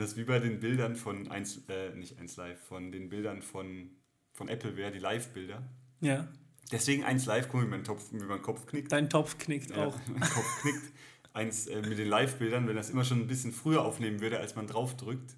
[0.00, 3.90] das wie bei den Bildern von 1, äh, nicht 1 Live, von den Bildern von,
[4.32, 5.62] von Apple wäre, die Live-Bilder.
[6.00, 6.26] Ja.
[6.72, 8.90] Deswegen 1 Live, guck mal, wie mein, Topf, wie mein Kopf knickt.
[8.92, 9.98] Dein Topf knickt Ja, auch.
[10.08, 10.92] mein Kopf knickt.
[11.32, 14.56] Eins äh, mit den Live-Bildern, wenn das immer schon ein bisschen früher aufnehmen würde, als
[14.56, 15.36] man drauf drückt.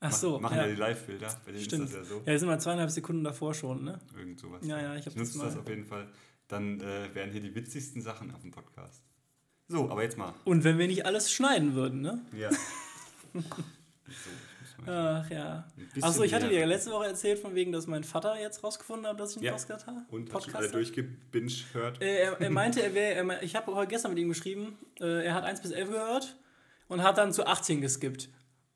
[0.00, 0.68] Ach so, Machen ja, ja.
[0.72, 1.26] die Live-Bilder.
[1.44, 1.84] Bei denen Stimmt.
[1.84, 2.22] ist das ja so.
[2.24, 3.98] Ja, sind mal zweieinhalb Sekunden davor schon, ne?
[4.16, 4.64] Irgend sowas.
[4.66, 6.08] Ja, ja, ich hab das mal- das auf jeden Fall.
[6.46, 9.02] Dann äh, wären hier die witzigsten Sachen auf dem Podcast.
[9.66, 10.32] So, aber jetzt mal.
[10.44, 12.22] Und wenn wir nicht alles schneiden würden, ne?
[12.32, 12.48] Ja.
[14.10, 14.30] so,
[14.86, 15.66] Ach ja.
[16.00, 19.06] Achso, ich hatte dir ja letzte Woche erzählt, von wegen, dass mein Vater jetzt rausgefunden
[19.08, 19.52] hat, dass ich einen Ja.
[19.52, 19.98] Podcast habe.
[20.10, 22.00] Und hast schon alle durchgebinged hört.
[22.00, 25.34] Äh, er, er meinte, er wäre, ich habe heute gestern mit ihm geschrieben, äh, er
[25.34, 26.36] hat 1 bis 11 gehört
[26.86, 28.28] und hat dann zu 18 geskippt.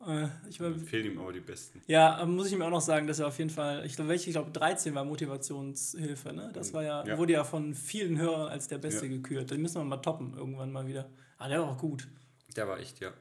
[0.04, 1.80] Äh, ich war, Fehlen ihm aber die besten.
[1.86, 4.28] ja, muss ich ihm auch noch sagen, dass er auf jeden Fall, ich glaube, welche,
[4.30, 6.50] ich glaube 13 war Motivationshilfe, ne?
[6.52, 7.16] Das war ja, Ja.
[7.16, 9.12] wurde ja von vielen Hörern als der Beste Ja.
[9.12, 9.50] gekürt.
[9.52, 11.08] Den müssen wir mal toppen, irgendwann mal wieder.
[11.38, 12.08] Ah, der war auch gut.
[12.56, 13.12] Der war echt, ja.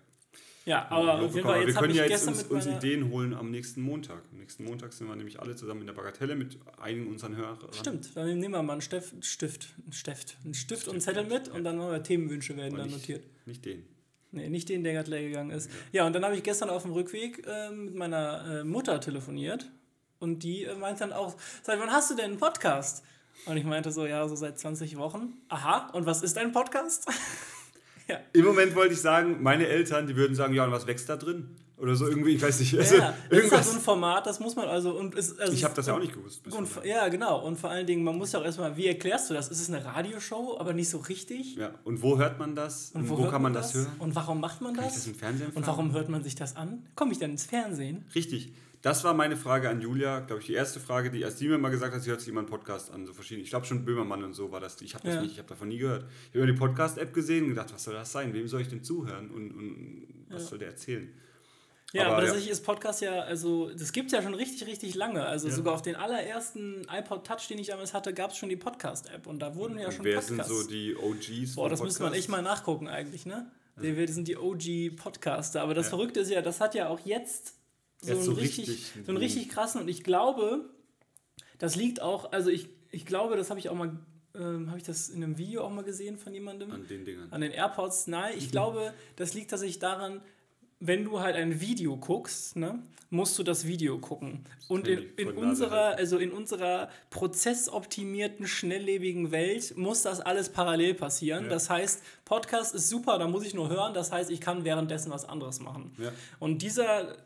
[0.66, 3.34] Ja, aber auf jeden Fall, wir jetzt habe können ja jetzt uns, uns Ideen holen
[3.34, 4.22] am nächsten Montag.
[4.32, 7.58] Am nächsten Montag sind wir nämlich alle zusammen in der Bagatelle mit einigen unseren Hörern.
[7.72, 11.02] Stimmt, dann nehmen wir mal einen Stift, einen Stift, einen Stift, einen Stift und einen
[11.02, 13.26] Zettel mit und dann machen wir Themenwünsche werden Aber dann nicht, notiert.
[13.48, 13.86] nicht den.
[14.34, 15.70] Nee, nicht den, der gerade leer gegangen ist.
[15.92, 19.70] Ja, und dann habe ich gestern auf dem Rückweg äh, mit meiner äh, Mutter telefoniert
[20.20, 23.04] und die äh, meinte dann auch, seit wann hast du denn einen Podcast?
[23.48, 25.34] Und ich meinte so, ja, so seit 20 Wochen.
[25.50, 27.08] Aha, und was ist ein Podcast?
[28.34, 31.18] Im Moment wollte ich sagen, meine Eltern, die würden sagen, ja, und was wächst da
[31.18, 31.56] drin?
[31.82, 32.78] Oder so irgendwie, ich weiß nicht.
[32.78, 33.72] Also, ja, das ist halt irgendwas.
[33.72, 34.92] so ein Format, das muss man also.
[34.92, 36.44] Und es, also ich habe das ja auch nicht gewusst.
[36.52, 37.44] Und, ja, genau.
[37.44, 39.48] Und vor allen Dingen, man muss ja auch erstmal, wie erklärst du das?
[39.50, 41.56] Ist es eine Radioshow, aber nicht so richtig?
[41.56, 41.72] ja.
[41.84, 42.92] Und wo hört man das?
[42.94, 43.88] Und, wo, hört kann man das hören?
[43.98, 45.00] Und warum macht man Kann ich das?
[45.00, 46.86] das im Fernsehen Und warum hört man sich das an?
[46.94, 48.06] Komme ich dann ins Fernsehen?
[48.14, 48.54] Richtig.
[48.82, 51.60] Das war meine Frage an Julia, glaube ich, die erste Frage, die erst sie mir
[51.60, 53.44] mal gesagt hat, sie hört sich immer einen Podcast an, so verschiedene.
[53.44, 54.82] Ich glaube schon Böhmermann und so war das.
[54.82, 55.22] Ich habe das Ja.
[55.22, 56.06] nicht, ich habe davon nie gehört.
[56.24, 58.34] Ich habe immer die Podcast-App gesehen und gedacht, was soll das sein?
[58.34, 60.48] Wem soll ich denn zuhören und, und was Ja.
[60.50, 61.14] soll der erzählen?
[61.94, 62.26] Ja, Aber aber, ja.
[62.30, 65.26] tatsächlich ist Podcast ja, also das gibt ja schon richtig, richtig lange.
[65.26, 65.54] Also Ja.
[65.54, 69.28] sogar auf den allerersten iPod Touch, den ich damals hatte, gab es schon die Podcast-App
[69.28, 70.48] und da wurden ja Und schon wer Podcasts.
[70.48, 71.56] sind so die OGs?
[71.56, 73.52] Boah, das müsste man echt mal nachgucken eigentlich, ne?
[73.82, 75.62] Die, wir sind die OG-Podcaster.
[75.62, 75.90] Aber das Ja.
[75.92, 77.56] Verrückte ist ja, das hat ja auch jetzt
[78.02, 80.66] so einen, so richtig, richtig so einen richtig krassen und ich glaube,
[81.60, 83.98] das liegt auch, also ich, ich glaube, das habe ich auch mal,
[84.36, 86.72] ähm, habe ich das in einem Video auch mal gesehen von jemandem?
[86.72, 87.32] An den Dingern.
[87.32, 88.38] An den AirPods, nein, Mhm.
[88.40, 90.22] ich glaube, das liegt tatsächlich daran,
[90.80, 94.46] wenn du halt ein Video guckst, ne, musst du das Video gucken.
[94.68, 101.44] Und in, in unserer, also in unserer prozessoptimierten, schnelllebigen Welt muss das alles parallel passieren.
[101.44, 101.50] Ja.
[101.52, 103.94] Das heißt, Podcast ist super, da muss ich nur hören.
[103.94, 105.94] Das heißt, ich kann währenddessen was anderes machen.
[106.00, 106.12] Ja.
[106.40, 107.18] Und dieser,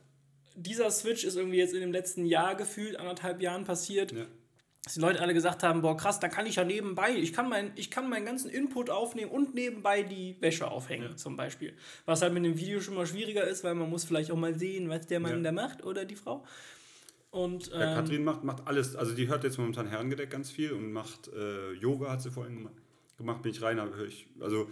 [0.56, 4.26] dieser Switch ist irgendwie jetzt in dem letzten Jahr gefühlt, anderthalb Jahren passiert Ja.
[4.84, 7.50] dass die Leute alle gesagt haben, boah krass, da kann ich ja nebenbei, ich kann,
[7.50, 11.74] mein, ich kann meinen ganzen Input aufnehmen und nebenbei die Wäsche aufhängen zum Beispiel.
[12.06, 14.54] Was halt mit dem Video schon mal schwieriger ist, weil man muss vielleicht auch mal
[14.58, 15.42] sehen, was der Mann Ja.
[15.42, 16.46] da macht oder die Frau.
[17.32, 18.96] Und Ja, ähm, Katrin macht, macht alles.
[18.96, 22.60] Also die hört jetzt momentan Herrengedeck ganz viel und macht äh, Yoga, hat sie vorhin
[22.60, 22.72] gema-
[23.18, 23.42] gemacht.
[23.42, 24.28] Bin ich rein, aber höre ich.
[24.40, 24.70] Also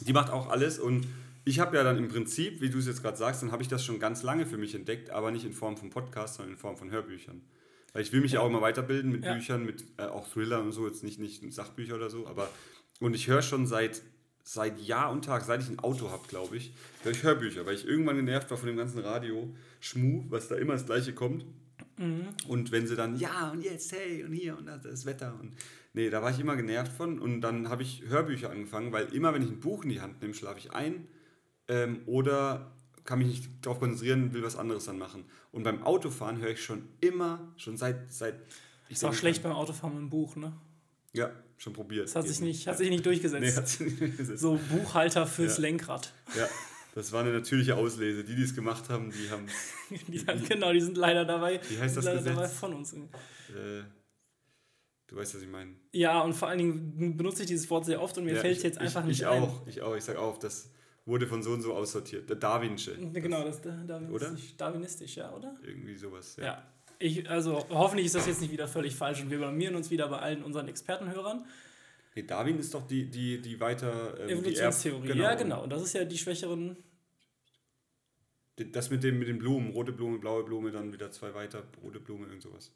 [0.00, 1.06] die macht auch alles und
[1.44, 3.68] ich habe ja dann im Prinzip, wie du es jetzt gerade sagst, dann habe ich
[3.68, 6.58] das schon ganz lange für mich entdeckt, aber nicht in Form von Podcasts, sondern in
[6.58, 7.42] Form von Hörbüchern.
[7.92, 9.34] Weil ich will mich ja auch immer weiterbilden mit Ja.
[9.34, 12.48] Büchern, mit äh, auch Thriller und so, jetzt nicht, nicht Sachbücher oder so, aber
[13.00, 14.02] und ich höre schon seit,
[14.42, 16.72] seit Jahr und Tag, seit ich ein Auto habe, glaube ich,
[17.02, 20.72] höre ich Hörbücher, weil ich irgendwann genervt war von dem ganzen Radio-Schmu, was da immer
[20.74, 21.44] das Gleiche kommt.
[22.48, 25.38] Und wenn sie dann, ja, und jetzt, hey, und hier, und das, das Wetter.
[25.40, 25.52] Und
[25.94, 27.18] nee, da war ich immer genervt von.
[27.18, 30.20] Und dann habe ich Hörbücher angefangen, weil immer, wenn ich ein Buch in die Hand
[30.20, 31.08] nehme, schlafe ich ein.
[31.68, 32.72] Ähm, oder
[33.04, 35.24] kann mich nicht darauf konzentrieren, will was anderes dann machen.
[35.52, 38.12] Und beim Autofahren höre ich schon immer, schon seit.
[38.12, 38.34] seit
[38.88, 40.52] ich ist auch schlecht beim Autofahren mit dem Buch, ne?
[41.12, 42.06] Ja, schon probiert.
[42.06, 43.42] Das hat sich nicht, hat sich nicht durchgesetzt.
[43.44, 44.40] Nee, hat sich nicht durchgesetzt.
[44.40, 45.62] so Buchhalter fürs Ja.
[45.62, 46.12] Lenkrad.
[46.36, 46.48] Ja,
[46.94, 48.24] das war eine natürliche Auslese.
[48.24, 49.46] Die, die es gemacht haben, die haben.
[50.08, 51.60] Die, genau, die sind leider dabei.
[51.68, 52.34] Wie heißt die das Gesetz?
[52.34, 52.92] dabei von uns.
[52.94, 52.98] Äh,
[55.08, 55.74] du weißt, was ich meine.
[55.92, 58.52] Ja, und vor allen Dingen benutze ich dieses Wort sehr oft und mir Ja, fällt
[58.52, 59.42] es ich- jetzt einfach ich, nicht ich ein.
[59.42, 59.94] auch, ich auch.
[59.96, 60.70] Ich sag auch, das
[61.06, 62.28] wurde von so und so aussortiert.
[62.28, 62.96] Der Darwinsche.
[63.12, 65.54] Genau, das, das darwinistisch, darwinistisch, ja, oder?
[65.66, 66.36] Irgendwie sowas.
[66.36, 66.44] Ja.
[66.44, 66.70] Ja.
[66.98, 70.08] Ich, also hoffentlich ist das jetzt nicht wieder völlig falsch und wir blamieren uns wieder
[70.08, 71.44] bei allen unseren Expertenhörern.
[72.14, 74.18] Nee, Darwin ist doch die, die, die weiter.
[74.20, 75.64] Ähm, Evolutionstheorie, die Erb- ja genau.
[75.64, 76.76] Und das ist ja die schwächeren.
[78.56, 81.98] Das mit, dem, mit den Blumen, rote Blume, blaue Blume, dann wieder zwei weiter, rote
[81.98, 82.70] Blume, irgend sowas.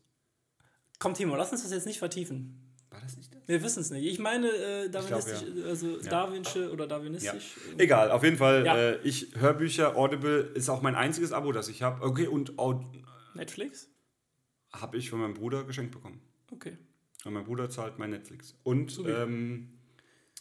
[0.98, 2.64] Komm, Timo, lass uns das jetzt nicht vertiefen.
[2.90, 3.40] War das nicht das?
[3.46, 4.04] Wir wissen es nicht.
[4.06, 6.10] Ich meine, äh, darwinistisch, also Ja.
[6.10, 7.56] Darwinsche oder darwinistisch.
[7.78, 8.64] äh, Egal, auf jeden Fall.
[8.66, 8.76] Ja.
[8.76, 12.04] Äh, ich Hörbücher, Audible ist auch mein einziges Abo, das ich habe.
[12.04, 12.52] Okay, und
[13.34, 13.88] Netflix?
[14.72, 16.20] habe ich von meinem Bruder geschenkt bekommen.
[16.52, 16.76] Okay.
[17.24, 18.54] Und mein Bruder zahlt mein Netflix.
[18.64, 19.78] Und, ähm,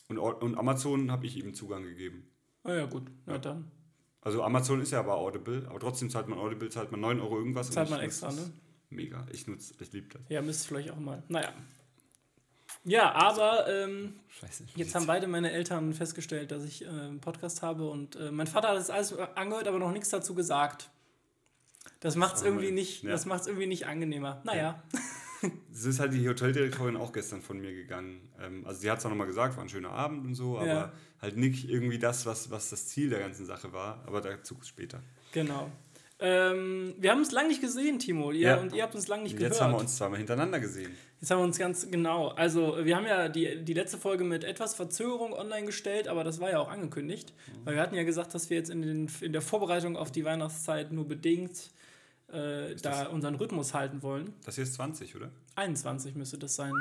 [0.10, 2.30] und, und Amazon habe ich ihm Zugang gegeben.
[2.64, 3.10] Ah ja, gut.
[3.26, 3.40] Na Ja.
[3.40, 3.72] dann.
[4.22, 7.38] Also Amazon ist ja aber Audible, aber trotzdem zahlt man Audible, zahlt man 9 Euro
[7.38, 7.72] irgendwas.
[7.72, 8.52] Zahlt man extra, ne?
[8.90, 10.22] Mega, ich nutze, ich liebe das.
[10.30, 11.22] Ja, müsst ihr vielleicht auch mal.
[11.28, 11.54] Naja.
[12.84, 14.66] Ja, aber ähm, Scheiße.
[14.76, 18.48] jetzt haben beide meine Eltern festgestellt, dass ich äh, einen Podcast habe und äh, mein
[18.48, 20.90] Vater hat das alles angehört, aber noch nichts dazu gesagt.
[22.00, 23.12] Das macht es irgendwie nicht, Ja.
[23.12, 24.42] das macht's irgendwie nicht angenehmer.
[24.46, 24.82] Naja.
[25.72, 28.28] Es ist halt die Hoteldirektorin auch gestern von mir gegangen.
[28.40, 30.68] Ähm, also sie hat es auch nochmal gesagt, war ein schöner Abend und so, aber
[30.68, 30.92] Ja.
[31.22, 34.04] halt nicht irgendwie das, was, was das Ziel der ganzen Sache war.
[34.08, 35.02] Aber dazu später.
[35.34, 35.72] Genau.
[36.20, 38.32] Ähm, wir haben uns lange nicht gesehen, Timo.
[38.32, 38.58] Ihr, Ja.
[38.58, 39.62] Und ihr habt uns lange nicht jetzt gehört.
[39.62, 40.92] haben wir uns zweimal hintereinander gesehen.
[41.20, 42.30] Jetzt haben wir uns ganz genau.
[42.30, 46.40] Also, wir haben ja die, die letzte Folge mit etwas Verzögerung online gestellt, aber das
[46.40, 47.34] war ja auch angekündigt.
[47.64, 50.26] Weil wir hatten ja gesagt, dass wir jetzt in, den, in der Vorbereitung auf die
[50.26, 51.72] Weihnachtszeit nur bedingt
[52.32, 54.34] äh, da unseren Rhythmus halten wollen.
[54.46, 55.32] Das hier ist 20, oder?
[55.56, 56.74] 21 müsste das sein.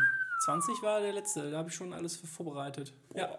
[0.44, 2.92] 20 war der letzte, da habe ich schon alles vorbereitet.
[3.14, 3.38] Ja.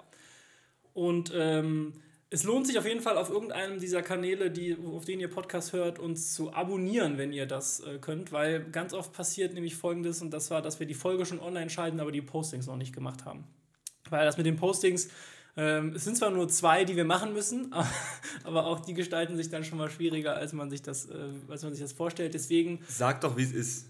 [0.93, 1.93] Und ähm,
[2.29, 5.71] es lohnt sich auf jeden Fall auf irgendeinem dieser Kanäle, die, auf denen ihr Podcast
[5.71, 10.21] hört, uns zu abonnieren, wenn ihr das äh, könnt, weil ganz oft passiert nämlich folgendes,
[10.21, 12.93] und das war, dass wir die Folge schon online schalten, aber die Postings noch nicht
[12.93, 13.45] gemacht haben.
[14.09, 15.07] Weil das mit den Postings,
[15.55, 17.73] ähm, es sind zwar nur zwei, die wir machen müssen,
[18.43, 21.63] aber auch die gestalten sich dann schon mal schwieriger, als man sich das, äh, als
[21.63, 22.33] man sich das vorstellt.
[22.33, 23.87] Deswegen Sag doch, wie es ist.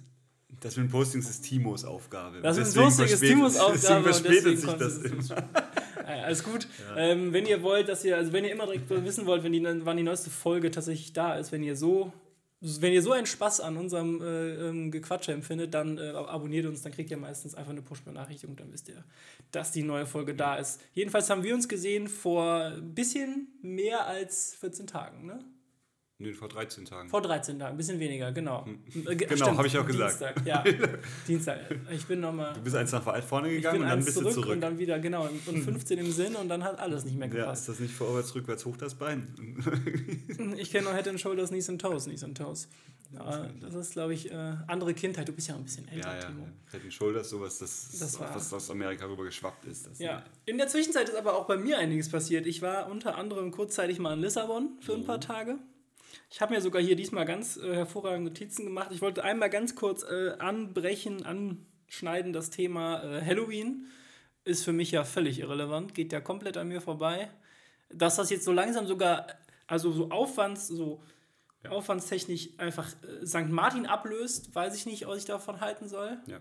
[0.59, 2.41] Das mit den Postings ist Timos Aufgabe.
[2.41, 3.77] Das ist Deswegen lustig, ist Timos Aufgabe.
[3.77, 5.49] Deswegen verspätet sich das immer.
[6.07, 6.67] Ja, alles gut.
[6.95, 9.63] Ähm, wenn ihr wollt, dass ihr, also wenn ihr immer direkt wissen wollt, wenn die,
[9.63, 12.13] wann die neueste Folge tatsächlich da ist, wenn ihr so,
[12.61, 16.81] wenn ihr so einen Spaß an unserem äh, ähm, Gequatsche empfindet, dann äh, abonniert uns,
[16.81, 19.03] dann kriegt ihr meistens einfach eine Push-Benachrichtigung, dann wisst ihr,
[19.51, 20.81] dass die neue Folge da ist.
[20.93, 25.39] Jedenfalls haben wir uns gesehen vor ein bisschen mehr als 14 Tagen, ne?
[26.19, 27.09] Nee, vor 13 Tagen.
[27.09, 28.65] Vor 13 Tagen, ein bisschen weniger, genau.
[29.07, 30.19] Äh, ge- Genau, hab ich auch gesagt.
[30.19, 30.63] Dienstag, ja.
[31.27, 31.59] Dienstag.
[31.91, 32.53] Ich bin nochmal.
[32.55, 34.49] Du bist eins nach vorne Ich gegangen bin und dann bist zurück, du zurück.
[34.53, 37.33] und dann wieder, genau, und 15 im Sinn und dann hat alles nicht mehr ja,
[37.35, 37.61] gepasst.
[37.61, 39.27] ist das nicht vorwärts, rückwärts, hoch das Bein?
[40.57, 42.67] Ich kenne nur Head and Shoulders, Knees and Toes, Knees and Toes.
[43.13, 45.27] Ja, das ist, glaube ich, äh, andere Kindheit.
[45.27, 46.25] Du bist ja ein bisschen älter, Ja, ja.
[46.27, 46.47] Timo.
[46.71, 49.87] Head and Shoulders, sowas, das, Das war- was aus Amerika rüber geschwappt ist.
[49.99, 50.23] Ja.
[50.45, 52.47] In der Zwischenzeit ist aber auch bei mir einiges passiert.
[52.47, 55.05] Ich war unter anderem kurzzeitig mal in Lissabon für ein Mhm.
[55.05, 55.57] paar Tage.
[56.29, 58.89] Ich habe mir sogar hier diesmal ganz äh, hervorragende Notizen gemacht.
[58.91, 63.87] Ich wollte einmal ganz kurz äh, anbrechen, anschneiden das Thema äh, Halloween.
[64.43, 67.29] Ist für mich ja völlig irrelevant, geht ja komplett an mir vorbei.
[67.89, 69.27] Dass das jetzt so langsam sogar,
[69.67, 71.01] also so Aufwands, so
[71.69, 73.49] aufwandstechnisch einfach äh, St.
[73.49, 76.17] Martin ablöst, weiß ich nicht, was ich davon halten soll.
[76.27, 76.39] Ja.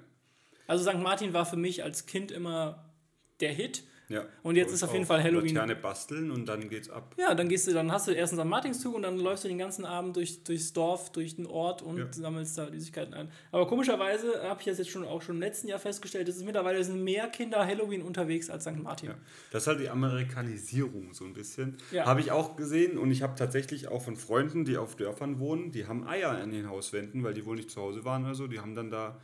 [0.67, 0.99] Also St.
[0.99, 2.93] Martin war für mich als Kind immer
[3.41, 3.85] der Hit.
[4.09, 4.25] Ja.
[4.43, 5.07] Und jetzt ist auf jeden.
[5.07, 5.55] Fall Halloween.
[5.55, 7.15] Laterne basteln und dann geht's ab.
[7.19, 8.49] Ja, dann gehst du, dann hast du erst einen St.
[8.49, 11.99] Martinszug und dann läufst du den ganzen Abend durch, durchs Dorf, durch den Ort und
[11.99, 12.07] Ja.
[12.11, 13.31] sammelst da Süßigkeiten ein.
[13.53, 16.45] Aber komischerweise habe ich das jetzt schon auch schon im letzten Jahr festgestellt, es ist
[16.45, 18.77] mittlerweile sind mehr Kinder Halloween unterwegs als St.
[18.83, 19.11] Martin.
[19.11, 19.15] Ja.
[19.51, 21.77] Das ist halt die Amerikanisierung so ein bisschen.
[21.93, 22.05] Ja.
[22.07, 25.73] Habe ich auch gesehen und ich habe tatsächlich auch von Freunden, die auf Dörfern wohnen,
[25.73, 28.47] die haben Eier an den Hauswänden, weil die wohl nicht zu Hause waren oder so,
[28.47, 29.21] die haben dann da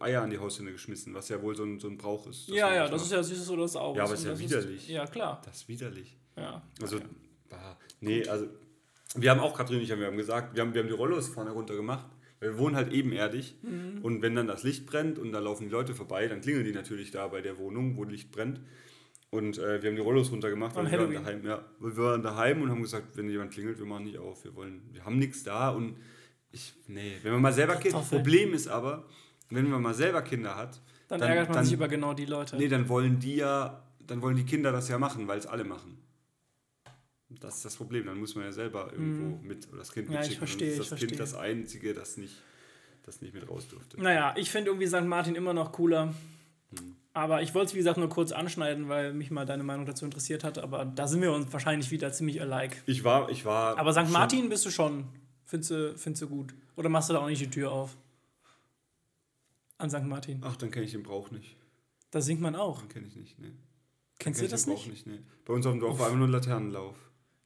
[0.00, 2.48] Eier an die Hauswände geschmissen, was ja wohl so ein, so ein Brauch ist.
[2.48, 3.02] Ja, ja, das macht.
[3.02, 3.98] ist ja süßes oder das Auge.
[3.98, 4.88] Ja, aber ist ja widerlich.
[4.88, 5.40] ja, klar.
[5.44, 6.16] Das ist widerlich.
[6.36, 6.62] Ja.
[6.80, 6.98] Also,
[7.50, 8.46] ah, nee, also,
[9.16, 11.28] wir haben auch, Katrin und ich, wir haben gesagt, wir haben, wir haben die Rollos
[11.28, 12.06] vorne runter gemacht,
[12.40, 13.98] weil wir wohnen halt ebenerdig Mhm.
[14.02, 16.72] und wenn dann das Licht brennt und da laufen die Leute vorbei, dann klingeln die
[16.72, 18.60] natürlich da bei der Wohnung, wo Licht brennt.
[19.30, 22.60] Und äh, wir haben die Rollos runtergemacht, weil wir waren, daheim, ja, wir waren daheim
[22.62, 25.42] und haben gesagt, wenn jemand klingelt, wir machen nicht auf, wir wollen, wir haben nichts
[25.42, 25.96] da und
[26.50, 28.22] ich, nee, wenn man mal selber Kartoffeln.
[28.22, 29.06] Problem ist aber,
[29.54, 32.56] wenn man mal selber Kinder hat, Dann, ärgert man sich über genau die Leute.
[32.56, 35.64] Nee, dann wollen die ja, dann wollen die Kinder das ja machen, weil es alle
[35.64, 35.98] machen.
[37.40, 38.06] Das ist das Problem.
[38.06, 40.14] Dann muss man ja selber irgendwo mit oder das Kind Mhm.
[40.14, 40.46] Ja, ich mitschicken.
[40.46, 41.08] verstehe, Dann ist ich das verstehe.
[41.08, 42.34] Kind das Einzige, das nicht,
[43.04, 44.00] das nicht mit raus durfte.
[44.00, 45.04] Naja, ich finde irgendwie St.
[45.04, 46.14] Martin immer noch cooler.
[46.76, 46.96] Hm.
[47.14, 50.04] Aber ich wollte es, wie gesagt, nur kurz anschneiden, weil mich mal deine Meinung dazu
[50.04, 50.58] interessiert hat.
[50.58, 52.76] Aber da sind wir uns wahrscheinlich wieder ziemlich alike.
[52.86, 53.78] Ich war, ich war.
[53.78, 54.10] Aber St.
[54.10, 55.04] Martin bist du schon.
[55.44, 56.54] Findest du, findest du gut?
[56.76, 57.96] Oder machst du da auch nicht die Tür auf?
[59.82, 60.04] An St.
[60.04, 60.38] Martin.
[60.42, 61.56] Ach, dann kenne ich den Brauch nicht.
[62.12, 62.80] Da singt man auch.
[62.80, 63.38] Den kenne ich nicht.
[63.38, 63.52] Nee.
[64.18, 65.06] Kennst Kenn du das den Brauch nicht?
[65.06, 65.18] nee.
[65.44, 66.96] Bei uns auf dem Dorf war einfach nur ein Laternenlauf.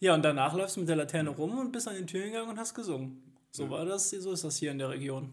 [0.01, 2.51] Ja, und danach läufst du mit der Laterne rum und bist an die Tür gegangen
[2.51, 3.23] und hast gesungen.
[3.51, 5.33] So war das, so ist das hier in der Region.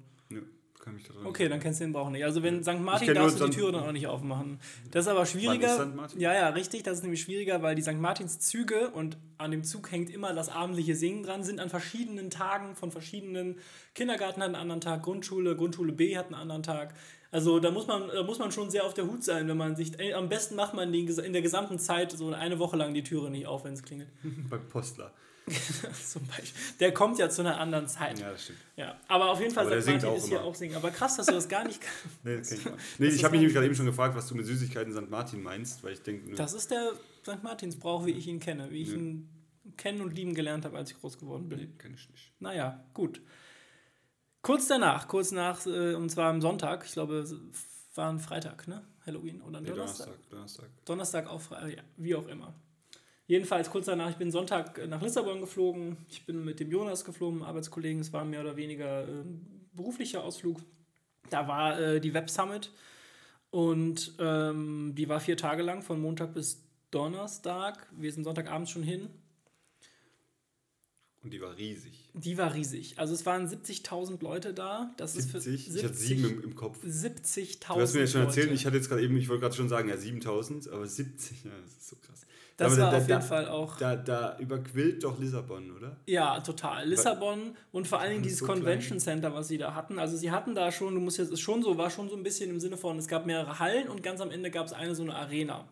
[0.84, 2.26] Kann mich daran Okay, dann kennst du den Brauch nicht.
[2.26, 2.80] Also wenn St.
[2.80, 3.56] Martin darfst du die.
[3.56, 4.60] Türe dann auch nicht aufmachen.
[4.92, 5.68] Das ist aber Wann schwieriger.
[5.68, 5.96] ist St.
[5.96, 6.20] Martin?
[6.20, 6.84] Ja, ja, richtig.
[6.84, 7.94] Das ist nämlich schwieriger, weil die St.
[7.94, 12.30] Martins Züge und an dem Zug hängt immer das abendliche Singen dran, sind an verschiedenen
[12.30, 13.60] Tagen von verschiedenen
[13.96, 16.96] Kindergarten hat einen anderen Tag, Grundschule, Grundschule B hat einen anderen Tag.
[17.32, 19.78] Also da muss man, da muss man schon sehr auf der Hut sein, wenn man
[19.78, 19.94] sich.
[20.14, 23.30] Am besten macht man die, in der gesamten Zeit so eine Woche lang die Türe
[23.32, 24.10] nicht auf, wenn es klingelt.
[24.50, 25.14] Beim Postler.
[26.08, 26.62] Zum Beispiel.
[26.80, 28.20] Der kommt ja zu einer anderen Zeit.
[28.20, 28.60] Ja, das stimmt.
[28.78, 30.46] Ja, aber auf jeden Fall, Aber singt Martin auch ist hier immer.
[30.48, 30.76] auch singen.
[30.76, 31.82] Aber krass, dass du das gar nicht
[32.24, 32.78] Nee, das kenn ich mal.
[33.00, 35.10] Nee, ich habe mich nämlich gerade eben schon gefragt, was du mit Süßigkeiten St.
[35.10, 37.44] Martin meinst, weil ich denke, Das ist der St.
[37.44, 38.96] Martinsbrauch, wie ich ihn kenne, wie ich Ja.
[38.96, 39.30] ihn
[39.78, 41.60] kennen und lieben gelernt habe, als ich groß geworden bin.
[41.60, 42.32] Nee, kenn ich nicht.
[42.40, 43.22] Naja, gut.
[44.42, 47.26] Kurz danach, kurz nach, äh, und zwar am Sonntag, ich glaube,
[47.96, 48.82] war ein Freitag, ne?
[49.06, 50.08] Halloween oder ein Nee, Donnerstag.
[50.08, 50.70] Donnerstag, Donnerstag.
[50.86, 52.54] Donnerstag auch frei, ja, wie auch immer.
[53.26, 55.98] Jedenfalls kurz danach, ich bin Sonntag nach Lissabon geflogen.
[56.10, 58.02] Ich bin mit dem Jonas geflogen, Arbeitskollegen.
[58.02, 59.24] Es war mehr oder weniger äh,
[59.74, 60.62] beruflicher Ausflug.
[61.30, 62.72] Da war äh, die Web Summit
[63.50, 67.88] und ähm, die war vier Tage lang, von Montag bis Donnerstag.
[67.98, 69.10] Wir sind Sonntagabends schon hin.
[71.24, 72.10] Und die war riesig.
[72.14, 73.00] Die war riesig.
[73.00, 74.94] Also es waren 70.000 Leute da.
[74.98, 75.76] Das ist für 70?
[75.78, 76.84] Ich hatte sieben im, im Kopf.
[76.84, 78.56] 70.000 Du hast mir ja schon erzählt, Leute.
[78.56, 81.52] ich hatte jetzt gerade eben, ich wollte gerade schon sagen, ja 7000, aber 70, ja,
[81.64, 82.26] das ist so krass.
[82.58, 83.78] Das war da, auf da, jeden Fall auch.
[83.78, 85.98] Da, da überquillt doch Lissabon, oder?
[86.06, 86.88] Ja, total.
[86.88, 89.98] Lissabon und vor allen Dingen dieses so Convention Center, was sie da hatten.
[89.98, 92.22] Also sie hatten da schon, du musst jetzt, ist schon so, war schon so ein
[92.22, 94.94] bisschen im Sinne von, es gab mehrere Hallen und ganz am Ende gab es eine
[94.94, 95.68] so eine Arena.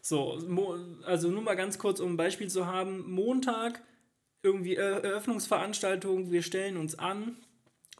[0.00, 3.10] So, mo- also nur mal ganz kurz, um ein Beispiel zu haben.
[3.10, 3.82] Montag,
[4.42, 7.36] irgendwie Eröffnungsveranstaltung, wir stellen uns an,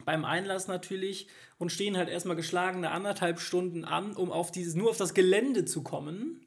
[0.05, 1.27] beim Einlass natürlich,
[1.57, 5.65] und stehen halt erstmal geschlagene anderthalb Stunden an, um auf dieses, nur auf das Gelände
[5.65, 6.39] zu kommen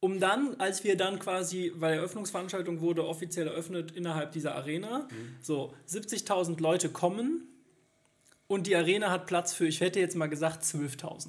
[0.00, 5.08] um dann, als wir dann quasi, weil die Eröffnungsveranstaltung wurde offiziell eröffnet innerhalb dieser Arena,
[5.42, 7.48] so 70.000 Leute kommen
[8.46, 11.28] und die Arena hat Platz für, ich hätte jetzt mal gesagt, 12.000.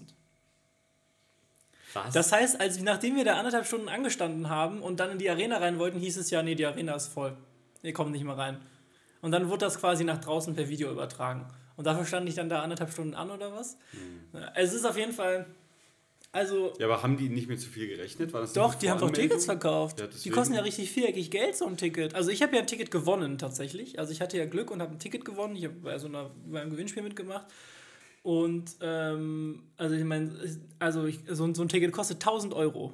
[1.93, 2.13] Was?
[2.13, 5.57] Das heißt, als, nachdem wir da anderthalb Stunden angestanden haben und dann in die Arena
[5.57, 7.35] rein wollten, hieß es ja, nee, die Arena ist voll.
[7.81, 8.59] Ihr kommt nicht mehr rein.
[9.21, 11.47] Und dann wurde das quasi nach draußen per Video übertragen.
[11.75, 13.77] Und dafür stand ich dann da anderthalb Stunden an oder was?
[14.55, 15.45] Es ist auf jeden Fall,
[16.31, 18.31] also ja, aber haben die nicht mit zu viel gerechnet?
[18.33, 19.11] War das doch, eine die haben doch?
[19.11, 19.99] Tickets verkauft.
[19.99, 22.13] Ja, die kosten ja richtig viereckig Geld, so ein Ticket.
[22.15, 23.97] Also ich habe ja ein Ticket gewonnen tatsächlich.
[23.99, 25.55] Also ich hatte ja Glück und habe ein Ticket gewonnen.
[25.55, 27.47] Ich habe bei so einer, bei einem Gewinnspiel mitgemacht.
[28.21, 30.31] Und ähm, also ich meine,
[30.77, 32.93] also ich, so, ein- so ein Ticket kostet 1000 Euro.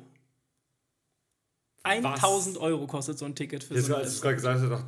[1.84, 4.86] 1000 Euro kostet so ein Ticket für Jetzt, so als du es gerade gesagt hast,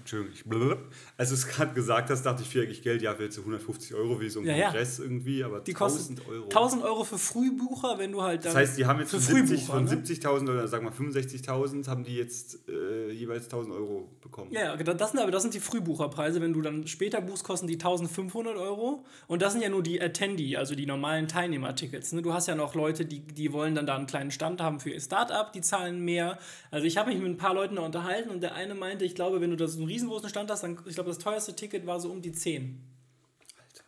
[0.00, 0.78] Entschuldigung, ich blub.
[1.16, 3.94] als du es gerade gesagt hast, dachte ich viereckig Geld, ja, für jetzt so 150
[3.94, 4.64] Euro wie so ein Ja, ja.
[4.66, 6.44] Kongress irgendwie, aber Die kosten 1000 Euro.
[6.48, 8.52] 1000 Euro für Frühbucher, wenn du halt dann.
[8.52, 10.02] Das heißt, die haben jetzt für von 70 Frühbucher, von ne?
[10.02, 14.50] 70.000 oder sagen wir 65.000 haben die jetzt äh, jeweils 1.000 Euro bekommen.
[14.52, 16.40] Ja, das sind aber das sind die Frühbucherpreise.
[16.40, 19.04] Wenn du dann später buchst, kosten die 1500 Euro.
[19.26, 22.12] Und das sind ja nur die Attendee, also die normalen Teilnehmertickets.
[22.12, 22.22] Ne?
[22.22, 24.90] Du hast ja noch Leute, die, die wollen dann da einen kleinen Stand haben für
[24.90, 26.38] ihr Startup, die zahlen mehr.
[26.70, 29.14] Also ich habe mich mit ein paar Leuten da unterhalten und der eine meinte, ich
[29.14, 32.00] glaube, wenn du da so riesengroßen Stand hast, dann, ich glaube, das teuerste Ticket war
[32.00, 32.80] so um die 10.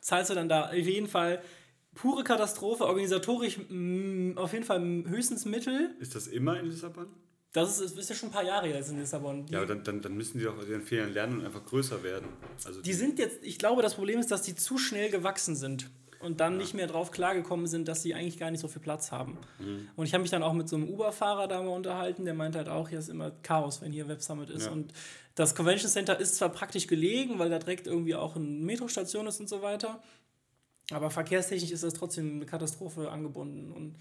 [0.01, 1.43] Zahlst du dann da auf jeden Fall
[1.95, 5.95] pure Katastrophe, organisatorisch mh, auf jeden Fall höchstens Mittel.
[6.01, 7.07] Ist das immer in Lissabon?
[7.53, 9.45] Das ist, ist ja schon ein paar Jahre jetzt in Lissabon.
[9.47, 11.65] Die- Ja, aber dann, dann, dann müssen die doch aus ihren Fehlern lernen und einfach
[11.65, 12.27] größer werden.
[12.65, 15.91] Also Die sind jetzt, ich glaube, das Problem ist, dass die zu schnell gewachsen sind
[16.21, 19.13] und dann nicht mehr drauf klargekommen sind, dass sie eigentlich gar nicht so viel Platz
[19.13, 19.37] haben.
[19.97, 22.57] Und ich habe mich dann auch mit so einem Uber-Fahrer da mal unterhalten, der meinte
[22.59, 24.67] halt auch, hier ist immer Chaos, wenn hier Web Summit ist.
[24.67, 24.73] Ja.
[24.73, 24.93] Und
[25.35, 29.41] das Convention Center ist zwar praktisch gelegen, weil da direkt irgendwie auch eine Metrostation ist
[29.41, 30.03] und so weiter,
[30.91, 33.73] aber verkehrstechnisch ist das trotzdem eine Katastrophe angebunden.
[33.73, 33.97] Und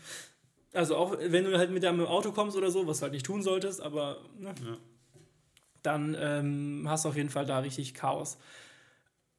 [0.74, 3.26] also auch wenn du halt mit deinem Auto kommst oder so, was du halt nicht
[3.26, 4.78] tun solltest, aber ne, Ja.
[5.84, 8.38] dann ähm, hast du auf jeden Fall da richtig Chaos.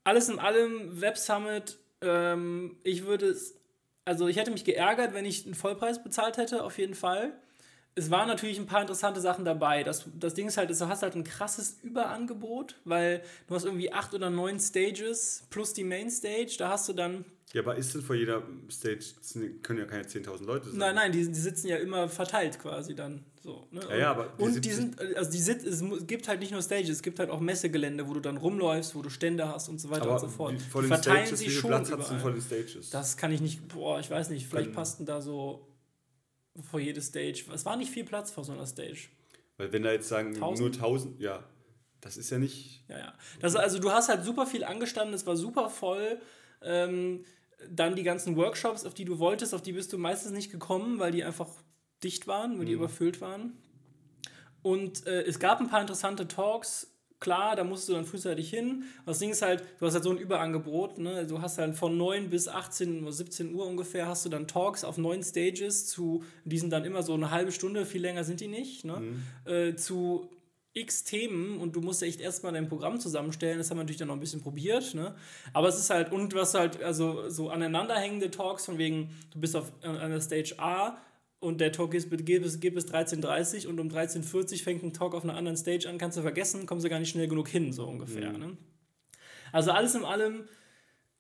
[0.05, 3.55] Alles in allem, Web Summit, ähm, ich würde es,
[4.05, 7.33] also ich hätte mich geärgert, wenn ich einen Vollpreis bezahlt hätte, auf jeden Fall.
[7.95, 9.83] Es waren natürlich ein paar interessante Sachen dabei.
[9.83, 13.93] Das, das Ding ist halt, du hast halt ein krasses Überangebot, weil du hast irgendwie
[13.93, 16.55] acht oder neun Stages plus die Main Stage.
[16.59, 20.05] Da hast du dann ja, aber ist denn vor jeder Stage, sind- können ja keine
[20.07, 20.79] 10.000 Leute sein.
[20.79, 23.27] Nein, nein, die, die sitzen ja immer verteilt quasi dann.
[23.43, 23.83] So, ne?
[23.91, 26.53] Ja, ja, aber die und die 70 sind, also die sit, es gibt halt nicht
[26.53, 29.69] nur Stages, es gibt halt auch Messegelände, wo du dann rumläufst, wo du Stände hast
[29.69, 30.55] und so weiter aber und so fort.
[30.63, 32.21] vor Die den verteilen Stages, sich schon Platz überall.
[32.21, 32.89] vor den Stages?
[32.89, 35.67] Das kann ich nicht, boah, ich weiß nicht, vielleicht passten da so
[36.61, 37.45] vor jede Stage.
[37.53, 39.09] Es war nicht viel Platz vor so einer Stage.
[39.57, 40.59] Weil wenn da jetzt sagen, 1000?
[40.61, 41.45] nur 1000, ja,
[42.01, 42.85] das ist ja nicht...
[42.89, 43.15] Ja, ja.
[43.41, 46.21] Das, also du hast halt super viel angestanden, es war super voll.
[46.61, 47.25] Ähm,
[47.71, 50.99] dann die ganzen Workshops, auf die du wolltest, auf die bist du meistens nicht gekommen,
[50.99, 51.49] weil die einfach
[52.03, 53.57] dicht waren, weil die überfüllt waren.
[54.63, 56.92] Und äh, es gab ein paar interessante Talks.
[57.23, 58.83] Klar, da musst du dann frühzeitig hin.
[59.07, 60.99] Das Ding ist halt, du hast halt so ein Überangebot.
[60.99, 61.25] Ne?
[61.25, 64.83] Du hast halt von 9 bis 18 oder 17 Uhr ungefähr hast du dann Talks
[64.83, 68.41] auf neun Stages zu, die sind dann immer so eine halbe Stunde, viel länger sind
[68.41, 68.85] die nicht.
[68.85, 69.15] Ne?
[69.45, 70.29] Äh, zu
[70.75, 73.59] x Themen und du musst echt erstmal dein Programm zusammenstellen.
[73.59, 74.93] Das haben wir natürlich dann noch ein bisschen probiert.
[74.95, 75.15] Ne?
[75.53, 79.55] Aber es ist halt, und was halt, also so aneinanderhängende Talks, von wegen, du bist
[79.55, 80.99] auf äh, einer Stage A
[81.43, 84.93] und der Talk geht, bis- geht, bis, geht bis 13.30 und um 13.40 fängt ein
[84.93, 87.49] Talk auf einer anderen Stage an, kannst du vergessen, kommst du gar nicht schnell genug
[87.49, 88.33] hin, so ungefähr.
[88.33, 88.57] Ne?
[89.51, 90.45] Also alles in allem,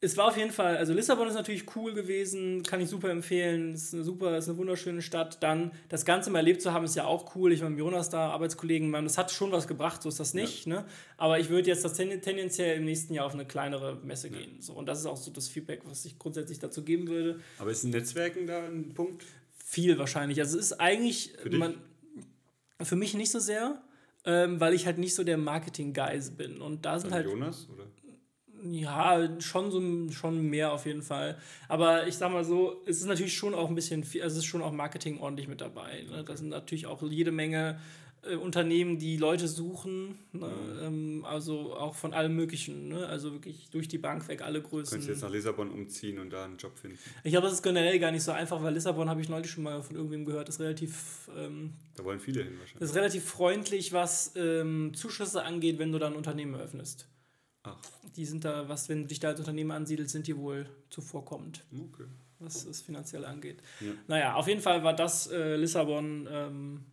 [0.00, 3.72] es war auf jeden Fall, also Lissabon ist natürlich cool gewesen, kann ich super empfehlen.
[3.72, 5.42] Es ist eine super, ist eine wunderschöne Stadt.
[5.42, 7.52] Dann das Ganze mal erlebt zu haben, ist ja auch cool.
[7.52, 10.34] Ich war mit Jonas da, Arbeitskollegen, man, das hat schon was gebracht, so ist das
[10.34, 10.66] nicht.
[10.66, 10.74] Ja.
[10.74, 10.84] Ne?
[11.18, 14.38] Aber ich würde jetzt das tendenziell im nächsten Jahr auf eine kleinere Messe ja.
[14.38, 14.60] gehen.
[14.60, 17.40] So, und das ist auch so das Feedback, was ich grundsätzlich dazu geben würde.
[17.58, 19.24] Aber ist ein Netzwerken da ein Punkt?
[19.72, 20.38] Viel wahrscheinlich.
[20.38, 21.76] Also es ist eigentlich, für, man,
[22.82, 23.82] für mich nicht so sehr,
[24.26, 26.60] ähm, weil ich halt nicht so der Marketing-Guy bin.
[26.60, 27.24] Und da sind halt.
[27.24, 27.84] Jonas, oder?
[28.70, 31.38] Ja, schon so schon mehr auf jeden Fall.
[31.68, 34.44] Aber ich sag mal so, es ist natürlich schon auch ein bisschen viel, also es
[34.44, 36.02] ist schon auch Marketing ordentlich mit dabei.
[36.02, 36.22] Ne?
[36.22, 37.80] Da sind natürlich auch jede Menge
[38.24, 40.46] äh, Unternehmen, die Leute suchen, ne?
[40.46, 40.78] mhm.
[40.80, 43.06] ähm, also auch von allem Möglichen, ne?
[43.06, 44.90] also wirklich durch die Bank weg, alle Größen.
[44.90, 46.98] Könntest du jetzt nach Lissabon umziehen und da einen Job finden?
[47.24, 49.64] Ich glaube, das ist generell gar nicht so einfach, weil Lissabon, habe ich neulich schon
[49.64, 51.30] mal von irgendwem gehört, ist relativ.
[51.36, 52.88] Ähm, da wollen viele hin wahrscheinlich.
[52.88, 57.08] ist relativ freundlich, was ähm, Zuschüsse angeht, wenn du da ein Unternehmen eröffnest.
[57.64, 57.76] Ach.
[58.16, 61.64] Die sind da, was, wenn du dich da als Unternehmen ansiedelst, sind die wohl zuvorkommend.
[61.72, 62.04] Okay.
[62.38, 63.62] Was es finanziell angeht.
[63.80, 63.92] Ja.
[64.08, 66.84] Naja, auf jeden Fall war das äh, Lissabon ähm,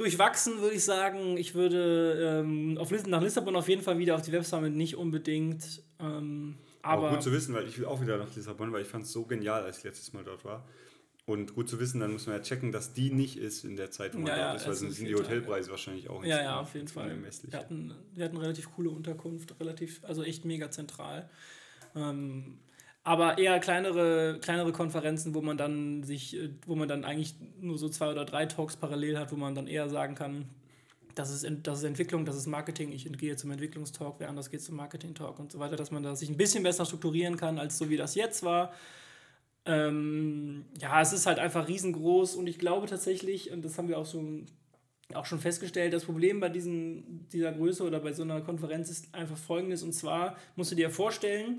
[0.00, 1.36] durchwachsen, würde ich sagen.
[1.36, 5.82] Ich würde ähm, auf, nach Lissabon auf jeden Fall wieder auf die Websummit nicht unbedingt.
[5.98, 8.88] Ähm, aber, aber gut zu wissen, weil ich will auch wieder nach Lissabon, weil ich
[8.88, 10.66] fand es so genial, als ich letztes Mal dort war.
[11.26, 13.90] Und gut zu wissen, dann muss man ja checken, dass die nicht ist in der
[13.90, 15.70] Zeit, wo man ja, da ist, weil sonst sind die Hotelpreise Tage.
[15.70, 17.14] wahrscheinlich auch nicht Ja, ja, auf jeden Fall.
[17.22, 21.28] Wir hatten, wir hatten relativ coole Unterkunft, relativ, also echt mega zentral.
[21.94, 22.58] Ähm,
[23.02, 27.78] aber eher kleinere, kleinere Konferenzen, wo man dann sich, äh, wo man dann eigentlich nur
[27.78, 30.46] so zwei oder drei Talks parallel hat, wo man dann eher sagen kann,
[31.14, 34.62] das ist, das ist Entwicklung, das ist Marketing, ich gehe zum Entwicklungstalk, wer anders geht
[34.62, 37.78] zum Marketing-Talk und so weiter, dass man da sich ein bisschen besser strukturieren kann, als
[37.78, 38.72] so wie das jetzt war.
[39.66, 43.98] Ähm, ja, es ist halt einfach riesengroß und ich glaube tatsächlich, und das haben wir
[43.98, 44.22] auch so
[45.12, 49.12] auch schon festgestellt, das Problem bei diesen, dieser Größe oder bei so einer Konferenz ist
[49.12, 51.58] einfach folgendes, und zwar musst du dir vorstellen,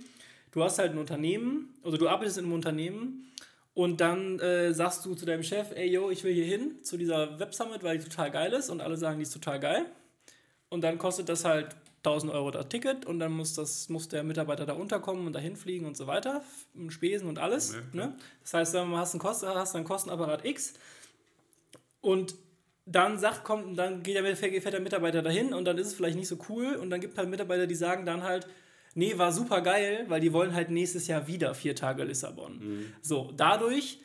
[0.52, 3.32] du hast halt ein Unternehmen, also du arbeitest in einem Unternehmen
[3.74, 6.98] und dann äh, sagst du zu deinem Chef, ey yo, ich will hier hin zu
[6.98, 9.86] dieser Web Summit, weil die total geil ist und alle sagen, die ist total geil.
[10.70, 14.24] Und dann kostet das halt 1000 Euro das Ticket und dann muss, das, muss der
[14.24, 16.42] Mitarbeiter da unterkommen und dahin fliegen und so weiter,
[16.90, 17.74] Spesen und alles.
[17.74, 18.16] Ja, ne?
[18.42, 20.74] Das heißt, du hast einen, Kosten, hast einen Kostenapparat X
[22.02, 22.36] und
[22.86, 26.18] dann sagt, kommt, dann geht der, fährt der Mitarbeiter dahin und dann ist es vielleicht
[26.18, 28.48] nicht so cool und dann gibt es halt Mitarbeiter, die sagen dann halt,
[28.96, 32.60] nee, war super geil, weil die wollen halt nächstes Jahr wieder vier Tage Lissabon.
[32.60, 32.94] Mhm.
[33.02, 34.00] So, dadurch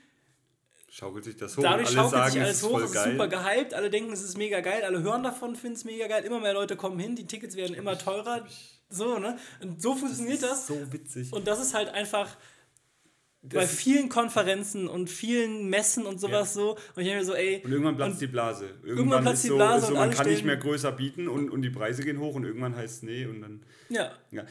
[0.91, 1.63] schaukelt sich das hoch.
[1.63, 4.39] Dadurch alle schaukelt sagen, sich alles hoch, es ist super gehypt, alle denken, es ist
[4.39, 7.27] mega geil, alle hören davon, finden es mega geil, immer mehr Leute kommen hin, die
[7.27, 8.47] Tickets werden immer teurer.
[8.89, 9.37] So, ne?
[9.61, 10.67] Und so funktioniert das.
[10.67, 10.67] das.
[10.69, 11.33] So witzig.
[11.33, 12.37] Und das ist halt einfach
[13.49, 16.61] das bei vielen Konferenzen und vielen Messen und sowas ja.
[16.63, 16.77] so.
[16.95, 17.63] Und ich habe mir so, ey.
[17.65, 18.65] Und irgendwann platzt die Blase.
[18.65, 19.87] Irgendwann, irgendwann platzt die Blase.
[19.87, 22.45] So, so man kann nicht mehr größer bieten und, und die Preise gehen hoch und
[22.45, 23.63] irgendwann heißt es nee und dann.
[23.89, 24.13] Ja.
[24.31, 24.45] ja.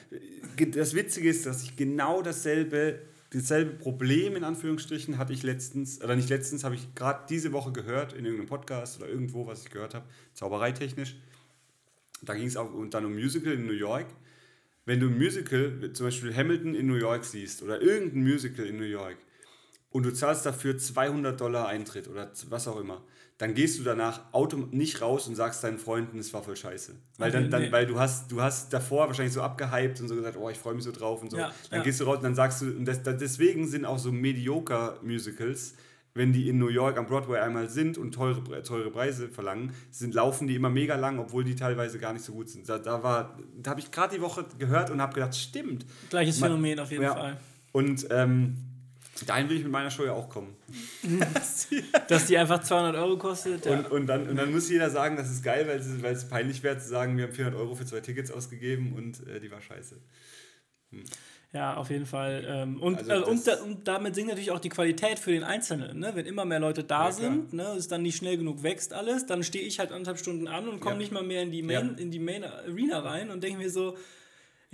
[0.72, 3.00] Das Witzige ist, dass ich genau dasselbe
[3.32, 7.72] dasselbe Problem in Anführungsstrichen hatte ich letztens, oder nicht letztens, habe ich gerade diese Woche
[7.72, 11.18] gehört in irgendeinem Podcast oder irgendwo, was ich gehört habe, zaubereitechnisch.
[12.22, 14.08] Da ging es auch dann um Musical in New York.
[14.86, 18.78] Wenn du ein Musical, zum Beispiel Hamilton in New York siehst oder irgendein Musical in
[18.78, 19.18] New York
[19.90, 23.04] und du zahlst dafür 200 Dollar Eintritt oder was auch immer,
[23.38, 24.22] dann gehst du danach
[24.72, 26.96] nicht raus und sagst deinen Freunden, es war voll scheiße.
[27.18, 30.38] Weil, dann, dann, weil du hast, du hast davor wahrscheinlich so abgehypt und so gesagt,
[30.38, 31.38] oh, ich freue mich so drauf und so.
[31.38, 31.84] Ja, dann ja.
[31.84, 35.74] gehst du raus und dann sagst du, und das, deswegen sind auch so mediocre Musicals,
[36.16, 40.16] wenn die in New York am Broadway einmal sind und teure, teure Preise verlangen, sind,
[40.16, 42.68] laufen die immer mega lang, obwohl die teilweise gar nicht so gut sind.
[42.68, 45.86] Da, da, da habe ich gerade die Woche gehört und habe gedacht, stimmt.
[46.10, 47.14] Gleiches Man, Phänomen auf jeden ja.
[47.14, 47.38] Fall.
[47.74, 48.56] Und ähm,
[49.26, 50.58] Dahin will ich mit meiner Show ja auch kommen.
[52.10, 53.66] Dass die einfach 200 Euro kostet.
[53.66, 53.78] Ja.
[53.78, 56.28] Und, und, dann, und dann muss jeder sagen, das ist geil, weil es, weil es
[56.28, 59.50] peinlich wäre zu sagen, wir haben 400 Euro für zwei Tickets ausgegeben und äh, die
[59.52, 59.96] war scheiße.
[60.92, 61.04] Hm.
[61.54, 62.46] Ja, auf jeden Fall.
[62.48, 65.44] Ähm, und, also äh, und, da, und, damit sinkt natürlich auch die Qualität für den
[65.44, 66.00] Einzelnen.
[66.00, 66.12] Ne?
[66.14, 69.26] Wenn immer mehr Leute da ja, sind, ne, es dann nicht schnell genug wächst alles,
[69.26, 71.00] dann stehe ich halt anderthalb Stunden an und komme ja.
[71.00, 73.96] nicht mal mehr in die Main, in die Main Arena rein und denke mir so,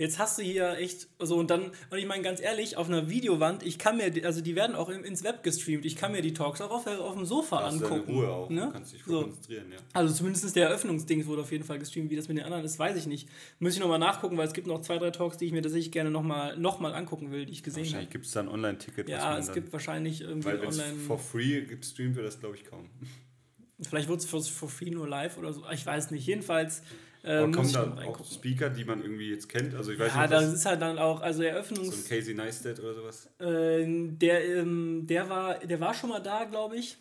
[0.02, 3.08] Jetzt hast du hier echt so und dann, und ich meine ganz ehrlich, auf einer
[3.08, 6.34] Videowand, ich kann mir, also die werden auch ins Web gestreamt, ich kann mir die
[6.34, 8.12] Talks auch auf, auf dem Sofa da angucken.
[8.12, 8.62] Ruhe auch, ne?
[8.62, 9.22] du kannst dich so.
[9.22, 9.78] konzentrieren, ja.
[9.92, 12.80] Also zumindest der Eröffnungsding wurde auf jeden Fall gestreamt, wie das mit den anderen ist,
[12.80, 13.28] weiß ich nicht.
[13.60, 15.92] Muss ich nochmal nachgucken, weil es gibt noch zwei, drei Talks, die ich mir tatsächlich
[15.92, 17.92] gerne nochmal noch mal angucken will, die ich gesehen habe.
[17.92, 19.08] Wahrscheinlich gibt es da ein Online-Ticket.
[19.08, 20.94] Ja, es gibt wahrscheinlich irgendwie weil online.
[21.06, 22.90] For free gestreamt wird das, glaube ich, kaum.
[23.80, 26.26] Vielleicht wird es for free nur live oder so, ich weiß nicht.
[26.26, 26.82] Jedenfalls
[27.22, 29.74] äh, kommen da auch Speaker, die man irgendwie jetzt kennt?
[29.74, 31.88] Also ich weiß ja, nicht, das ist halt dann auch, also Eröffnungs...
[31.88, 33.28] So ein Casey Neistat oder sowas?
[33.38, 36.98] Äh, der, ähm, der, war, der war schon mal da, glaube ich.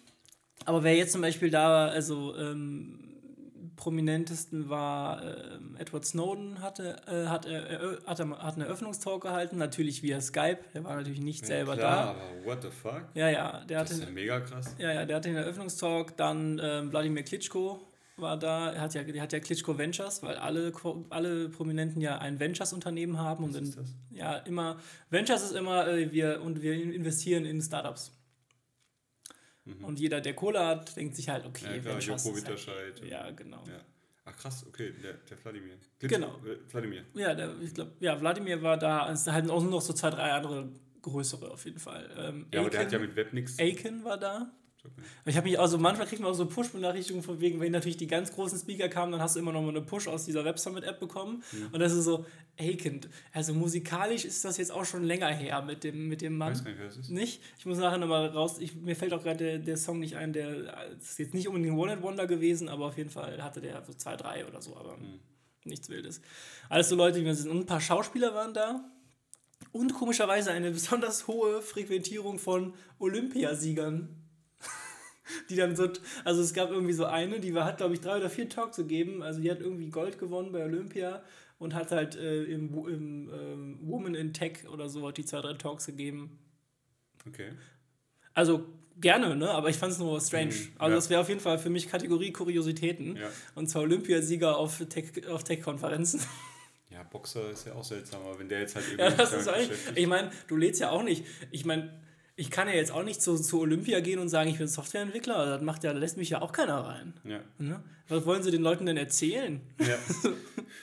[0.66, 3.00] Aber wer jetzt zum Beispiel da, also ähm,
[3.76, 10.04] prominentesten war ähm, Edward Snowden, hatte, äh, hat, äh, hat, hat einen Eröffnungstalk gehalten, natürlich
[10.04, 10.60] via Skype.
[10.76, 12.10] Der war natürlich nicht selber Klar, da.
[12.12, 13.06] aber what the fuck?
[13.16, 14.76] Ja, ja, der Das hatte, ist ja mega krass.
[14.78, 16.16] ja, ja, der hatte den Eröffnungstalk.
[16.16, 17.82] Dann ähm, Wladimir Klitschko
[18.22, 18.76] war da.
[18.80, 20.72] Hat ja, hat ja Klitschko Ventures, weil alle,
[21.10, 23.44] alle Prominenten ja ein Ventures-Unternehmen haben.
[23.44, 23.96] und Was in, ist das?
[24.12, 24.78] Ja, immer.
[25.10, 28.18] Ventures ist immer, äh, wir, und wir investieren in Startups.
[29.84, 31.76] Und jeder, der Kohle hat, denkt sich halt, okay, Mhm.
[31.76, 33.10] Ja, klar, Ventures Joko ist halt, Winterscheid.
[33.10, 33.64] Ja, genau.
[33.68, 33.80] Ja.
[34.26, 35.76] Ach krass, okay, der, der Vladimir.
[36.00, 36.36] Genau.
[36.46, 37.04] Äh, Vladimir.
[37.14, 40.10] Ja, der, ich glaube, ja, Wladimir war da, es halt auch nur noch so zwei,
[40.10, 42.10] drei andere größere auf jeden Fall.
[42.18, 43.58] Ähm, Ja, aber der hat ja mit Web nichts.
[43.60, 44.52] Aiken war da.
[45.26, 48.08] Ich habe mich also manchmal kriegt man auch so Push-Benachrichtigungen von wegen, wenn natürlich die
[48.08, 50.58] ganz großen Speaker kamen, dann hast du immer noch mal eine Push aus dieser Web
[50.58, 52.26] Summit App bekommen und das ist so
[52.58, 53.02] Aiken.
[53.32, 56.52] Also musikalisch ist das jetzt auch schon länger her mit dem mit dem Ich Mann.
[56.54, 57.10] weiß gar nicht, wer das ist.
[57.12, 57.42] Nicht?
[57.60, 58.58] Ich muss nachher nochmal raus.
[58.60, 61.74] Ich, mir fällt auch gerade der, der Song nicht ein, der ist jetzt nicht unbedingt
[61.74, 64.98] ein One-Hit-Wonder gewesen, aber auf jeden Fall hatte der so zwei, drei oder so, aber
[65.64, 66.22] nichts Wildes.
[66.70, 67.52] Alles so Leute, wie wir sind.
[67.52, 68.84] Und ein paar Schauspieler waren da.
[69.72, 74.10] Und komischerweise eine besonders hohe Frequentierung von Olympiasiegern.
[75.50, 75.90] Die dann so,
[76.24, 78.78] also es gab irgendwie so eine, die war, hat, glaube ich, drei oder vier Talks
[78.78, 79.24] gegeben.
[79.24, 81.22] Also die hat irgendwie Gold gewonnen bei Olympia
[81.60, 85.42] und hat halt äh, im, im ähm, Woman in Tech oder so hat die zwei,
[85.42, 86.40] drei Talks gegeben.
[87.28, 87.52] Okay.
[88.34, 88.66] Also
[89.00, 89.50] gerne, ne?
[89.50, 90.54] Aber ich fand es nur strange.
[90.54, 90.96] Mhm, also ja.
[90.96, 93.16] das wäre auf jeden Fall für mich Kategorie Kuriositäten.
[93.16, 93.30] Ja.
[93.56, 96.22] Und zwar Olympiasieger auf Tech- auf Tech-Konferenzen.
[96.90, 99.04] Ja, Boxer ist ja auch seltsam, aber wenn der jetzt halt irgendwie.
[99.04, 99.78] ja, das ist eigentlich.
[99.96, 101.26] Ich meine, du lädst ja auch nicht.
[101.50, 102.02] Ich meine,
[102.42, 105.46] ich kann ja jetzt auch nicht zu, zu Olympia gehen und sagen, ich bin Softwareentwickler.
[105.46, 107.14] Das macht ja, lässt mich ja auch keiner rein.
[107.24, 107.40] Ja.
[107.60, 107.84] Ne?
[108.10, 109.62] Was wollen sie den Leuten denn erzählen?
[109.80, 109.98] Ja,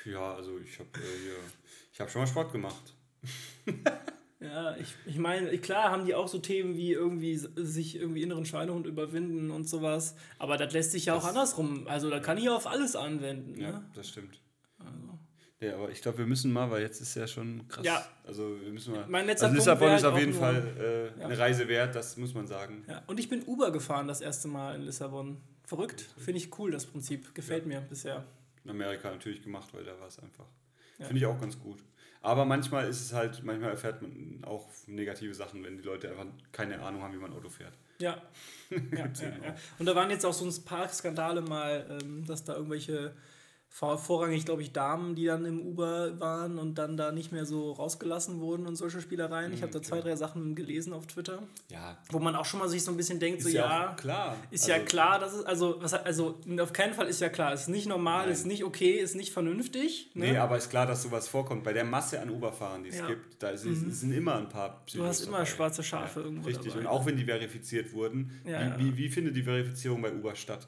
[0.13, 1.39] ja also ich habe äh.
[1.93, 2.95] Ich habe schon mal Sport gemacht.
[4.41, 8.45] Ja, ich, ich meine, klar haben die auch so Themen wie irgendwie sich irgendwie inneren
[8.47, 11.89] Schweinehund überwinden und sowas, aber das lässt sich ja auch Das- andersrum.
[11.89, 13.61] Also da kann ich auf alles anwenden.
[13.61, 13.85] Ja, Ne?
[13.97, 14.39] das stimmt.
[15.61, 17.85] Ja, aber ich glaube, wir müssen mal, weil jetzt ist ja schon krass.
[17.85, 18.07] Ja.
[18.25, 19.05] Also wir müssen mal.
[19.09, 20.75] Mein letzter also Lissabon ist halt auf jeden nur- Fall
[21.17, 21.25] äh, Ja.
[21.27, 22.85] eine Reise wert, das muss man sagen.
[22.87, 25.39] Ja, und ich bin Uber gefahren das erste Mal in Lissabon.
[25.65, 26.07] Verrückt.
[26.17, 27.35] Finde ich cool, das Prinzip.
[27.35, 28.25] Gefällt mir bisher.
[28.65, 30.47] In Amerika natürlich gemacht, weil da war es einfach.
[30.99, 31.07] Ja.
[31.07, 31.83] Finde ich auch ganz gut.
[32.23, 36.27] Aber manchmal ist es halt, manchmal erfährt man auch negative Sachen, wenn die Leute einfach
[36.53, 37.75] keine Ahnung haben, wie man Auto fährt.
[37.99, 38.23] Ja.
[38.71, 39.07] ja, ja,
[39.45, 39.55] ja.
[39.79, 43.13] Und da waren jetzt auch so ein paar Skandale mal, ähm, dass da irgendwelche
[43.71, 47.45] vor, vorrangig, glaube ich, Damen, die dann im Uber waren und dann da nicht mehr
[47.45, 49.53] so rausgelassen wurden und solche Spielereien.
[49.53, 49.87] Ich habe da okay.
[49.87, 52.97] zwei, drei Sachen gelesen auf Twitter, Ja, wo man auch schon mal sich so ein
[52.97, 54.37] bisschen denkt, so ist ja, ja, auch klar.
[54.51, 57.53] ist ja Also, klar, dass es, also, was, also auf keinen Fall ist ja klar,
[57.53, 58.33] ist nicht normal, Nein.
[58.33, 60.11] ist nicht okay, ist nicht vernünftig.
[60.15, 60.33] Ne?
[60.33, 61.63] Nee, aber ist klar, dass sowas vorkommt.
[61.63, 63.05] Bei der Masse an Uberfahrern, die es Ja.
[63.05, 63.09] Mhm.
[63.09, 65.51] gibt, da ist, sind immer ein paar du hast Psychos immer dabei.
[65.51, 66.81] schwarze Schafe irgendwo Richtig, dabei.
[66.81, 68.79] und auch wenn die verifiziert wurden, Ja, wie, ja.
[68.79, 70.67] Wie, wie findet die Verifizierung bei Uber statt?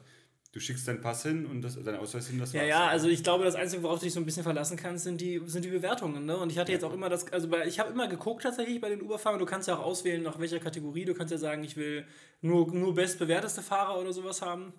[0.53, 2.69] Du schickst deinen Pass hin und das, deinen Ausweis hin, das Ja, war's.
[2.69, 5.21] ja, also ich glaube, das Einzige, worauf du dich so ein bisschen verlassen kannst, sind
[5.21, 6.25] die, sind die Bewertungen.
[6.25, 6.35] Ne?
[6.37, 8.89] Und ich hatte jetzt auch immer das, also bei, ich habe immer geguckt tatsächlich bei
[8.89, 11.05] den Uber-Fahrern, du kannst ja auch auswählen, nach welcher Kategorie.
[11.05, 12.05] Du kannst ja sagen, ich will
[12.41, 14.73] nur, nur bestbewerteste Fahrer oder sowas haben.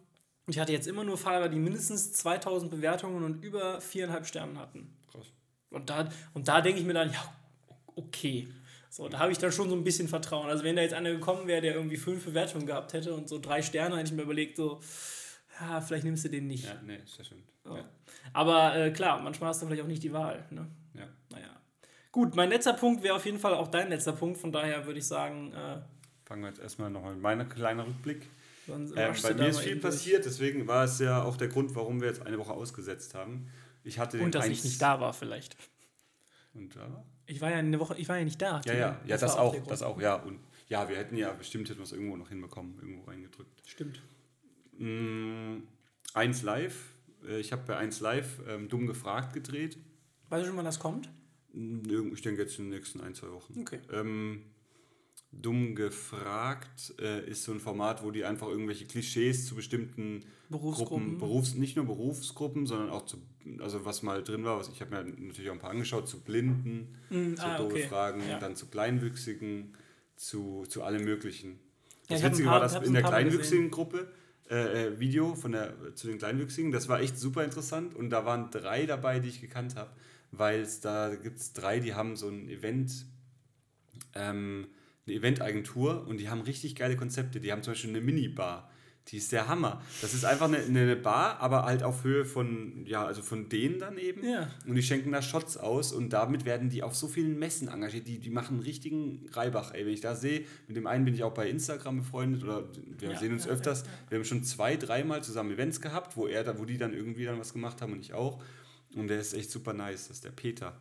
[0.46, 4.58] Und ich hatte jetzt immer nur Fahrer, die mindestens 2000 Bewertungen und über viereinhalb Sternen
[4.58, 4.94] hatten.
[5.11, 5.32] Krass.
[5.70, 7.32] Und da, und da denke ich mir dann, ja,
[7.96, 8.46] okay.
[8.90, 10.50] So, da habe ich dann schon so ein bisschen Vertrauen.
[10.50, 13.38] Also wenn da jetzt einer gekommen wäre, der irgendwie fünf Bewertungen gehabt hätte und so
[13.38, 14.80] drei Sterne, hätte ich mir überlegt, so,
[15.62, 16.64] ja, vielleicht nimmst du den nicht.
[16.64, 17.44] Ja, nee, ist ja stimmt.
[17.64, 17.77] So.
[17.77, 17.85] Ja.
[18.33, 20.44] Aber äh, klar, manchmal hast du vielleicht auch nicht die Wahl.
[20.51, 20.66] Ne?
[20.94, 21.09] Ja.
[21.31, 21.48] Naja.
[22.11, 24.38] Gut, mein letzter Punkt wäre auf jeden Fall auch dein letzter Punkt.
[24.38, 25.81] Von daher würde ich sagen, äh,
[26.25, 28.29] Fangen wir jetzt erstmal nochmal mit meinem kleinen Rückblick.
[28.68, 32.09] Ähm, bei mir ist viel passiert, deswegen war es ja auch der Grund, warum wir
[32.09, 33.51] jetzt eine Woche ausgesetzt haben.
[33.85, 35.57] Ich hatte den Und dass ich nicht da war, vielleicht.
[36.55, 37.05] Und da?
[37.27, 38.61] Ich war ja eine Woche, ich war ja nicht da.
[38.64, 40.14] Ja, ja, ja, das, war auch, das auch, ja.
[40.16, 43.62] Und ja, wir hätten ja bestimmt hätten wir es irgendwo noch hinbekommen, irgendwo reingedrückt.
[43.66, 44.01] Stimmt.
[44.78, 45.62] Mm,
[46.14, 46.94] 1 Live,
[47.26, 49.78] äh, ich habe bei 1 Live ähm, dumm gefragt gedreht.
[50.28, 51.08] Weißt du schon, wann das kommt?
[51.52, 53.61] Mm, Ich denke jetzt in den nächsten ein, zwei Wochen.
[53.61, 53.80] Okay.
[53.92, 54.42] Ähm,
[55.30, 61.04] dumm gefragt äh, ist so ein Format, wo die einfach irgendwelche Klischees zu bestimmten Berufsgruppen.
[61.04, 63.16] Gruppen, Berufs-, nicht nur Berufsgruppen, sondern auch zu,
[63.61, 66.20] also was mal drin war, was ich habe mir natürlich auch ein paar angeschaut, zu
[66.20, 67.87] Blinden, Mm, zu ah, doofe okay.
[67.88, 68.38] Fragen, Ja.
[68.38, 69.74] dann zu Kleinwüchsigen,
[70.16, 71.52] zu, zu allem Möglichen.
[72.08, 74.11] Ja, Das ein Witzige war, dass in der kleinwüchsigen Gruppe
[74.52, 78.26] äh, äh, Video von der, zu den Kleinwüchsigen, das war echt super interessant und da
[78.26, 79.90] waren drei dabei, die ich gekannt habe,
[80.30, 83.06] weil da gibt es drei, die haben so ein Event,
[84.14, 84.66] ähm,
[85.06, 87.40] eine Eventagentur und die haben richtig geile Konzepte.
[87.40, 88.70] Die haben zum Beispiel eine Minibar.
[89.08, 89.82] Die ist der Hammer.
[90.00, 93.78] Das ist einfach eine, eine Bar, aber halt auf Höhe von, ja, also von denen
[93.80, 94.24] dann eben.
[94.24, 94.48] Ja.
[94.66, 98.06] Und die schenken da Shots aus und damit werden die auf so vielen Messen engagiert.
[98.06, 99.84] Die, die machen einen richtigen Reibach, ey.
[99.84, 102.64] Wenn ich da sehe, mit dem einen bin ich auch bei Instagram befreundet oder
[102.98, 103.84] wir Ja, sehen uns öfters.
[104.08, 107.24] Wir haben schon zwei, dreimal zusammen Events gehabt, wo er da, wo die dann irgendwie
[107.24, 108.40] dann was gemacht haben und ich auch.
[108.94, 110.78] Und der ist echt super nice, das ist der Peter.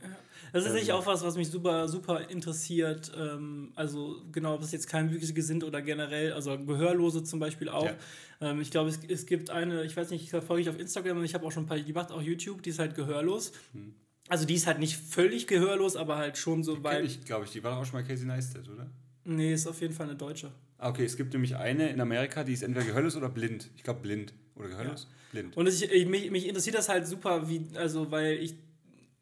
[0.52, 3.12] Das ist Ähm, nicht auch was, was mich super, super interessiert.
[3.18, 7.86] Ähm, also genau, ob es jetzt Kleinwüchsige sind oder generell, also Gehörlose zum Beispiel auch.
[7.86, 7.96] Ja.
[8.42, 11.20] Ähm, ich glaube, es, es gibt eine, ich weiß nicht, ich folge ich auf Instagram
[11.20, 13.54] und ich habe auch schon ein paar, die macht auch YouTube, die ist halt gehörlos.
[13.74, 13.94] Hm.
[14.28, 17.06] Also die ist halt nicht völlig gehörlos, aber halt schon so Kenn weit.
[17.06, 18.90] ich, glaube ich, die war auch schon mal Casey Neistat, oder?
[19.24, 20.52] Nee, ist auf jeden Fall eine Deutsche.
[20.78, 23.70] Ah, okay, es gibt nämlich eine in Amerika, die ist entweder gehörlos oder blind.
[23.76, 24.34] Ich glaube blind.
[24.56, 25.08] Oder gehörlos?
[25.32, 25.58] Blind.
[25.58, 28.56] Und ich, ich, mich, mich interessiert das halt super, wie, also weil ich,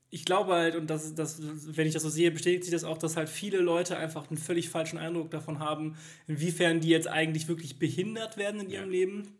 [0.09, 2.97] ich glaube halt, und das, das, wenn ich das so sehe, bestätigt sich das auch,
[2.97, 7.47] dass halt viele Leute einfach einen völlig falschen Eindruck davon haben, inwiefern die jetzt eigentlich
[7.47, 8.91] wirklich behindert werden in ihrem Ja.
[8.91, 9.38] Leben.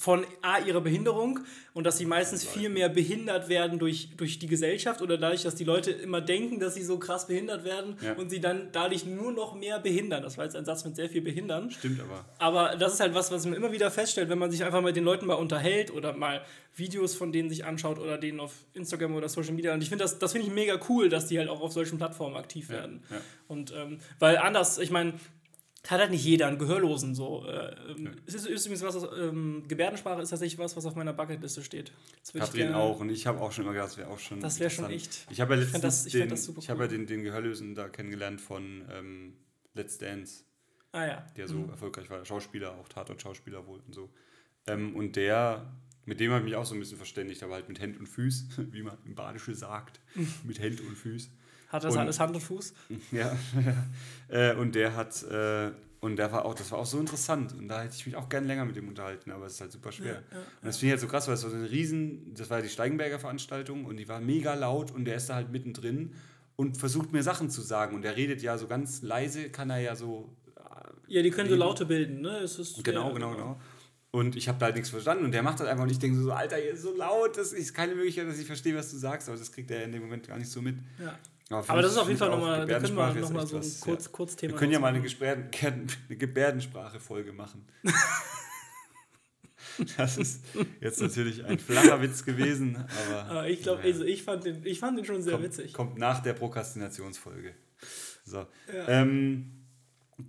[0.00, 1.40] Von A, ihrer Behinderung
[1.74, 5.56] und dass sie meistens viel mehr behindert werden durch, durch die Gesellschaft oder dadurch, dass
[5.56, 8.12] die Leute immer denken, dass sie so krass behindert werden Ja.
[8.12, 10.22] und sie dann dadurch nur noch mehr behindern.
[10.22, 11.72] Das war jetzt ein Satz mit sehr viel behindern.
[11.72, 12.24] Stimmt aber.
[12.38, 14.94] Aber das ist halt was, was man immer wieder feststellt, wenn man sich einfach mit
[14.94, 16.42] den Leuten mal unterhält oder mal
[16.76, 19.74] Videos von denen sich anschaut oder denen auf Instagram oder Social Media.
[19.74, 21.98] Und ich finde das, das finde ich mega cool, dass die halt auch auf solchen
[21.98, 23.02] Plattformen aktiv werden.
[23.10, 23.16] ja.
[23.48, 25.14] Und ähm, weil anders, ich meine,
[25.86, 27.46] hat halt nicht jeder einen Gehörlosen so.
[27.46, 31.12] Äh, ähm, Es ist, ist übrigens was, ähm, Gebärdensprache ist tatsächlich was, was auf meiner
[31.12, 31.92] Bucketliste steht.
[32.26, 33.00] Ich Katrin auch.
[33.00, 34.40] Und ich habe auch schon immer gedacht, das wäre auch schon.
[34.40, 36.86] Das wäre schon echt- Ich habe ja ich letztens das- ich den, ich habe ja
[36.86, 36.88] cool.
[36.88, 39.34] den, den Gehörlosen da kennengelernt von ähm,
[39.74, 40.42] Let's Dance,
[40.92, 41.26] Ah ja.
[41.36, 42.24] der so erfolgreich war.
[42.24, 44.10] Schauspieler, auch Tatort-Schauspieler wohl und so.
[44.66, 45.72] Ähm, und der,
[46.04, 48.08] mit dem habe ich mich auch so ein bisschen verständigt, aber halt mit Händ und
[48.08, 50.00] Füß, wie man im Badische sagt.
[50.44, 51.30] mit Händ und Füß.
[51.68, 52.72] Hat das Und- alles Hand und Fuß?
[53.12, 53.36] Ja,
[54.28, 57.52] äh, und der hat, äh, und der war auch, das war auch so interessant.
[57.54, 59.72] Und da hätte ich mich auch gern länger mit ihm unterhalten, aber es ist halt
[59.72, 60.22] super schwer.
[60.30, 62.34] Ja, ja, und das finde ich halt so krass, weil es war so eine riesen,
[62.34, 65.50] das war die Steigenberger Veranstaltung und die war mega laut und der ist da halt
[65.50, 66.14] mittendrin
[66.56, 67.94] und versucht mir Sachen zu sagen.
[67.96, 70.32] Und der redet ja so ganz leise, kann er ja so.
[71.08, 71.60] Ja, die können so Reden.
[71.66, 72.38] Laute bilden, ne?
[72.38, 73.60] Es ist Genau, genau, genau.
[74.10, 76.18] Und ich habe da halt nichts verstanden und der macht das einfach und ich denke
[76.18, 78.96] so, Alter, ihr ist so laut, das ist keine Möglichkeit, dass ich verstehe, was du
[78.96, 80.76] sagst, aber das kriegt er in dem Moment gar nicht so mit.
[80.98, 81.18] Ja.
[81.48, 84.04] Für Aber das ist auf jeden Fall nochmal, da können wir nochmal so ein Kurz,
[84.04, 84.12] ja.
[84.12, 85.00] Kurzthema Wir können ja mal eine.
[85.00, 85.48] Gebärden,
[86.08, 87.66] eine Gebärdensprache-Folge machen.
[89.96, 90.44] das ist
[90.80, 93.24] jetzt natürlich ein flacher Witz gewesen, aber.
[93.30, 95.72] Aber ich glaube, naja, also ich fand den, ich fand den schon sehr kommt, witzig.
[95.72, 97.54] Kommt nach der Prokrastinationsfolge.
[98.24, 98.46] So.
[98.70, 98.88] Ja.
[98.88, 99.64] Ähm,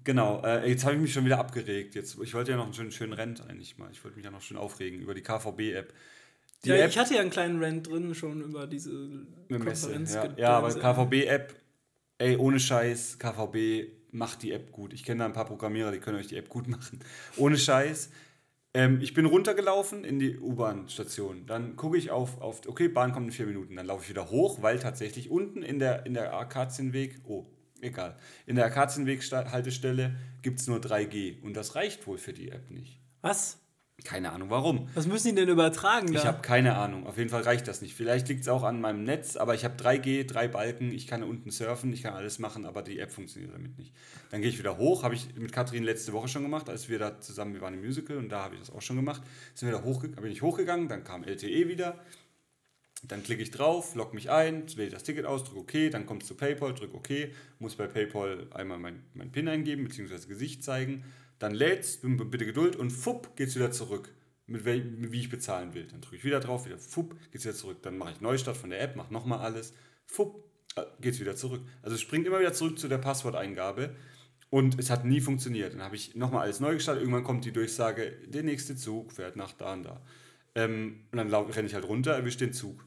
[0.05, 1.95] genau, äh, jetzt habe ich mich schon wieder abgeregt.
[1.95, 3.89] Jetzt, ich wollte ja noch einen schönen, schönen Rent eigentlich mal.
[3.91, 5.93] Ich wollte mich ja noch schön aufregen über die KVB-App.
[6.65, 8.91] Die ja, App ich hatte ja einen kleinen Rant drin schon über diese
[9.49, 10.13] Konferenz.
[10.13, 10.29] ja.
[10.35, 11.55] ja, aber KVB-App,
[12.17, 14.93] ey, ohne Scheiß, KVB macht die App gut.
[14.93, 16.99] Ich kenne da ein paar Programmierer, die können euch die App gut machen.
[17.37, 18.09] Ohne Scheiß.
[18.73, 21.45] Ähm, ich bin runtergelaufen in die U-Bahn-Station.
[21.47, 23.75] Dann gucke ich auf, auf, okay, Bahn kommt in vier Minuten.
[23.75, 27.47] Dann laufe ich wieder hoch, weil tatsächlich unten in der, in der Akazienweg, oh,
[27.81, 31.41] egal, in der Akazienweg-Haltestelle gibt es nur 3G.
[31.41, 32.99] Und das reicht wohl für die App nicht.
[33.21, 33.59] Was?
[34.03, 34.87] Keine Ahnung warum.
[34.93, 36.19] Was müssen die denn übertragen da?
[36.19, 37.05] Ich habe keine Ahnung.
[37.05, 37.95] Auf jeden Fall reicht das nicht.
[37.95, 41.23] Vielleicht liegt es auch an meinem Netz, aber ich habe 3G, drei Balken, ich kann
[41.23, 43.93] unten surfen, ich kann alles machen, aber die App funktioniert damit nicht.
[44.31, 46.99] Dann gehe ich wieder hoch, habe ich mit Katrin letzte Woche schon gemacht, als wir
[46.99, 49.21] da zusammen, wir waren im Musical und da habe ich das auch schon gemacht.
[49.53, 51.99] Sind wir da hochge bin ich hochgegangen, dann kam LTE wieder.
[53.03, 56.23] Dann klicke ich drauf, logge mich ein, wähle das Ticket aus, drücke OK, dann kommt
[56.23, 57.09] es zu PayPal, drücke OK,
[57.59, 61.05] muss bei PayPal einmal mein, mein PIN eingeben, beziehungsweise Gesicht zeigen.
[61.39, 64.13] Dann lädt es, bitte Geduld und fupp, geht es wieder zurück,
[64.45, 65.87] mit mit wie ich bezahlen will.
[65.87, 67.77] Dann drücke ich wieder drauf, wieder fupp, geht es wieder zurück.
[67.81, 69.73] Dann mache ich Neustart von der App, mache nochmal alles,
[70.05, 70.43] fupp,
[70.99, 71.61] geht es wieder zurück.
[71.81, 73.95] Also es springt immer wieder zurück zu der Passworteingabe
[74.49, 75.73] und es hat nie funktioniert.
[75.73, 79.35] Dann habe ich nochmal alles neu gestartet, irgendwann kommt die Durchsage, der nächste Zug fährt
[79.35, 80.01] nach da und da.
[80.55, 82.83] Ähm, und dann renne ich halt runter, erwische den Zug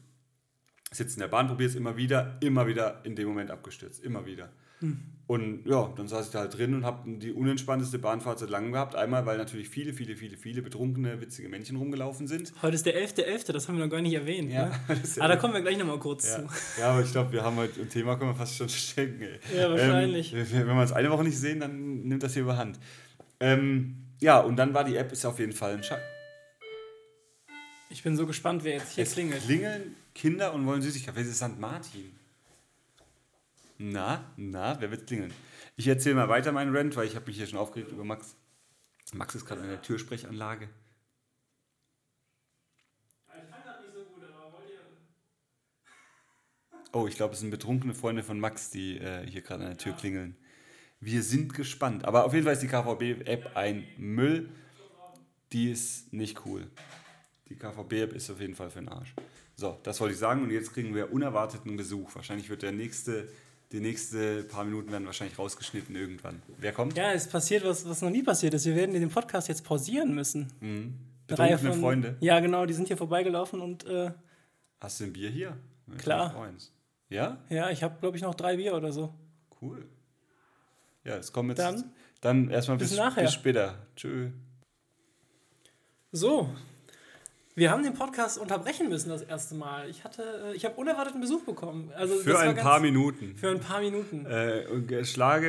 [0.95, 4.25] sitze in der Bahn, probiere es immer wieder, immer wieder in dem Moment abgestürzt, immer
[4.25, 4.51] wieder.
[5.25, 8.73] Und ja, dann saß ich da halt drin und habe die unentspannteste Bahnfahrt seit langem
[8.73, 8.93] gehabt.
[8.95, 12.51] Einmal, weil natürlich viele, viele, viele, viele betrunkene, witzige Männchen rumgelaufen sind.
[12.61, 14.51] Heute ist der 11.11., das haben wir noch gar nicht erwähnt.
[14.51, 14.71] Ja, ne?
[14.89, 16.81] ja- Ah, da kommen wir gleich nochmal kurz Ja, zu.
[16.81, 19.21] ja aber ich glaube, wir haben heute ein Thema, können wir fast schon schenken.
[19.23, 19.39] Ey.
[19.57, 20.33] Ja, wahrscheinlich.
[20.33, 22.77] Ähm, wenn wir es eine Woche nicht sehen, dann nimmt das hier überhand.
[23.39, 26.01] Ähm, ja, und dann war die App, ist auf jeden Fall ein Scheiß.
[27.89, 29.41] Ich bin so gespannt, wer jetzt hier Es klingelt.
[29.43, 31.15] klingeln Kinder und wollen Süßigkeiten.
[31.15, 31.59] Wer ist St.
[31.59, 32.11] Martin?
[33.77, 35.33] Na, na, wer wird klingeln?
[35.75, 38.35] Ich erzähle mal weiter meinen Rant, weil ich habe mich hier schon aufgeregt über Max.
[39.13, 40.69] Max ist gerade an der Türsprechanlage.
[46.95, 49.79] Oh, ich glaube, es sind betrunkene Freunde von Max, die äh, hier gerade an der
[49.79, 50.37] Tür klingeln.
[50.99, 52.05] Wir sind gespannt.
[52.05, 54.49] Aber auf jeden Fall ist die KVB-App ein Müll.
[55.51, 56.69] die ist nicht cool.
[57.49, 59.15] Die KVB-App ist auf jeden Fall für den Arsch.
[59.55, 62.13] So, das wollte ich sagen und jetzt kriegen wir unerwarteten Besuch.
[62.15, 63.27] Wahrscheinlich wird der nächste,
[63.73, 66.41] die nächste paar Minuten werden wahrscheinlich rausgeschnitten irgendwann.
[66.59, 66.95] Wer kommt?
[66.95, 68.65] Ja, es passiert was, was noch nie passiert ist.
[68.65, 70.53] Wir werden den Podcast jetzt pausieren müssen.
[70.61, 70.93] Mhm.
[71.27, 72.17] Eine Reihe Betrunkene Freunde.
[72.19, 74.11] Ja, genau, die sind hier vorbeigelaufen und äh,
[74.79, 75.57] Hast du ein Bier hier?
[75.91, 76.51] Ich Klar.
[77.09, 77.37] Ja?
[77.49, 79.13] ja, ich habe, glaube ich, noch drei Bier oder so.
[79.61, 79.87] Cool.
[81.03, 81.59] Ja, es kommt jetzt.
[81.59, 81.91] Dann?
[82.21, 83.23] Dann erstmal Bis bis, nachher.
[83.23, 83.87] bis später.
[83.95, 84.29] Tschö.
[86.11, 86.49] So,
[87.55, 89.89] wir haben den Podcast unterbrechen müssen das erste Mal.
[89.89, 91.91] Ich hatte, äh, ich habe unerwarteten Besuch bekommen.
[91.95, 93.35] Also Für ein ganz- paar Minuten.
[93.37, 94.25] Für ein paar Minuten.
[94.25, 95.47] Äh, ge- schlage.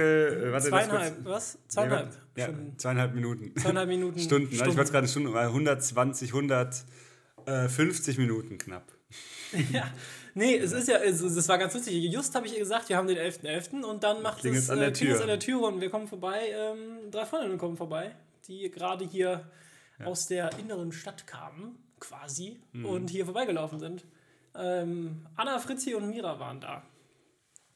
[0.49, 1.59] Äh, warte, Zweieinhalb, was?
[1.69, 2.79] Zweieinhalb ja, Stunden.
[2.79, 3.55] zweieinhalb Minuten.
[3.57, 4.19] Zweieinhalb Minuten.
[4.21, 4.45] Stunden.
[4.47, 4.77] Also ich Stunden.
[4.79, 6.33] wollte gerade Stunden, weil 120,
[7.47, 8.85] 150 Minuten knapp.
[9.71, 9.85] Ja,
[10.35, 11.95] nee, es ist ja, es, es war ganz lustig.
[12.13, 13.83] Just habe ich ihr gesagt, wir haben den 11.11.
[13.85, 15.21] und dann macht Klingelt's es an der äh, Tür.
[15.21, 16.41] an der Tür und wir kommen vorbei.
[16.53, 18.11] Ähm, drei Freundinnen kommen vorbei,
[18.49, 19.49] die gerade hier
[20.05, 21.77] aus der inneren Stadt kamen,
[22.09, 22.85] quasi, Mhm.
[22.87, 24.05] und hier vorbeigelaufen sind.
[24.57, 26.83] Ähm, Anna, Fritzi und Mira waren da.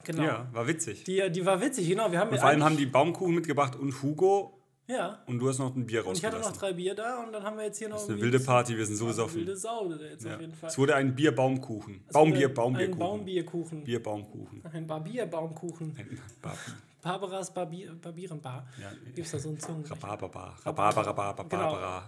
[0.05, 0.23] Genau.
[0.23, 1.03] Ja, war witzig.
[1.03, 2.09] Die, die war witzig, genau.
[2.11, 4.53] Wir haben Und vor allem haben die Baumkuchen mitgebracht und Hugo
[4.87, 5.21] Ja.
[5.27, 7.43] und du hast noch ein Bier Und ich hatte noch drei Bier da und dann
[7.43, 9.35] haben wir jetzt hier noch das ist eine wilde ein Party, wir sind so besoffen.
[9.41, 10.35] Wilde Sau jetzt Ja.
[10.35, 10.69] auf jeden Fall.
[10.69, 12.05] Es wurde ein Bierbaumkuchen.
[12.13, 12.93] Baumbier, Baumbierkuchen.
[12.93, 13.83] Ein Baumbierkuchen.
[13.83, 14.63] Bierbaumkuchen.
[14.71, 15.95] Ein Barbierbaumkuchen.
[16.41, 16.57] Barbi.
[17.01, 18.67] Barbaras Barbier, Barbierenbar.
[18.79, 18.91] Ja.
[19.05, 19.85] Gibt es da so einen Zungen?
[19.85, 20.57] Rhabarberbar.
[20.65, 21.79] Rhabarber, Rhabarber, Genau.
[21.79, 22.03] Ja.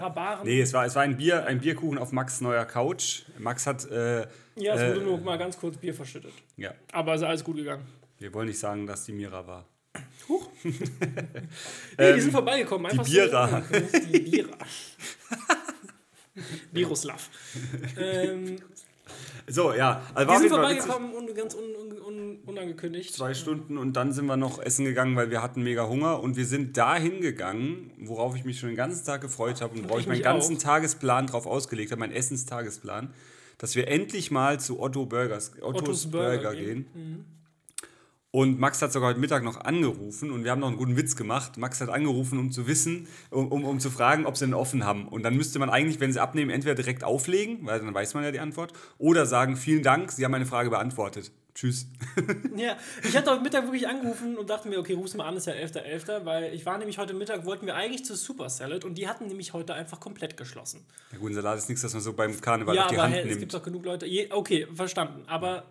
[0.00, 0.46] Rhabaren.
[0.46, 3.22] Nee, es war, es war ein, Bier, ein Bierkuchen auf Max' neuer Couch.
[3.38, 3.84] Max hat.
[3.90, 6.32] Äh, ja, es äh, wurde nur mal ganz kurz Bier verschüttet.
[6.56, 7.84] ja, Aber es ist alles gut gegangen.
[8.18, 9.64] wir wollen nicht sagen, dass die Mira war.
[10.28, 10.48] Huch.
[10.62, 10.72] nee,
[11.98, 12.86] Ähm, die sind vorbeigekommen.
[12.90, 13.62] Einfach Bierer.
[13.62, 14.56] So, die Bierer.
[16.72, 17.30] Miroslav.
[17.98, 18.56] ähm,
[19.48, 20.02] So, ja.
[20.14, 23.14] Also auf sind vorbeigekommen und ganz un, un, un, unangekündigt.
[23.14, 26.36] Zwei Stunden und dann sind wir noch essen gegangen, weil wir hatten mega Hunger und
[26.36, 29.98] wir sind dahin gegangen, worauf ich mich schon den ganzen Tag gefreut habe und worauf
[29.98, 30.62] ich ich meinen ganzen auch.
[30.62, 33.12] Tagesplan drauf ausgelegt habe, meinen Essenstagesplan,
[33.58, 36.86] dass wir endlich mal zu Otto Burgers, Ottos, Ottos Burger, Burger gehen.
[36.92, 37.35] gehen.
[38.32, 41.16] Und Max hat sogar heute Mittag noch angerufen und wir haben noch einen guten Witz
[41.16, 41.56] gemacht.
[41.56, 44.84] Max hat angerufen, um zu wissen, um, um, um zu fragen, ob sie denn offen
[44.84, 45.08] haben.
[45.08, 48.24] Und dann müsste man eigentlich, wenn sie abnehmen, entweder direkt auflegen, weil dann weiß man
[48.24, 51.32] ja die Antwort, oder sagen, vielen Dank, Sie haben meine Frage beantwortet.
[51.56, 51.86] Tschüss.
[52.56, 55.46] Ja, ich hatte heute Mittag wirklich angerufen und dachte mir, okay, ruf's mal an, ist
[55.46, 58.96] ja 11.11., weil ich war nämlich heute Mittag, wollten wir eigentlich zu Super Salad und
[58.96, 60.84] die hatten nämlich heute einfach komplett geschlossen.
[61.12, 63.04] Na gut, ein Salat ist nichts, das man so beim Karneval ja, auf die aber
[63.04, 63.40] Hand hey, es nimmt.
[63.40, 64.06] gibt doch genug Leute.
[64.06, 65.22] Je, okay, verstanden.
[65.26, 65.64] Aber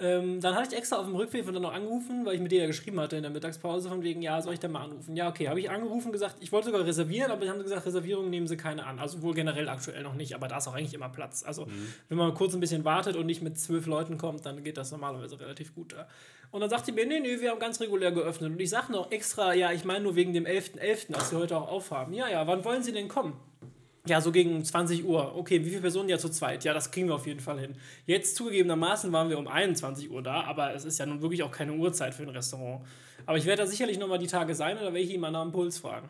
[0.00, 2.52] ähm, dann hatte ich extra auf dem Rückweg von dann noch angerufen, weil ich mit
[2.52, 5.16] dir ja geschrieben hatte in der Mittagspause, von wegen, ja, soll ich da mal anrufen?
[5.16, 8.30] Ja, okay, habe ich angerufen, gesagt, ich wollte sogar reservieren, aber die haben gesagt, Reservierungen
[8.30, 8.98] nehmen sie keine an.
[9.00, 11.42] Also wohl generell aktuell noch nicht, aber da ist auch eigentlich immer Platz.
[11.44, 11.92] Also Mhm.
[12.08, 14.92] wenn man kurz ein bisschen wartet und nicht mit zwölf Leuten kommt, dann geht das
[14.92, 16.06] normalerweise relativ gut da.
[16.50, 18.52] Und dann sagt die mir, nee, nee, wir haben ganz regulär geöffnet.
[18.52, 21.56] Und ich sage noch extra, ja, ich meine nur wegen dem 11.11., dass sie heute
[21.56, 22.14] auch aufhaben.
[22.14, 23.34] Ja, ja, wann wollen sie denn kommen?
[24.06, 25.36] Ja, so gegen 20 Uhr.
[25.36, 26.64] Okay, wie viele Personen ja zu zweit?
[26.64, 27.74] Ja, das kriegen wir auf jeden Fall hin.
[28.06, 31.50] Jetzt zugegebenermaßen waren wir um 21 Uhr da, aber es ist ja nun wirklich auch
[31.50, 32.84] keine Uhrzeit für ein Restaurant.
[33.26, 35.42] Aber ich werde da sicherlich nochmal die Tage sein da werde ich ihn mal nach
[35.42, 36.08] dem Puls fragen.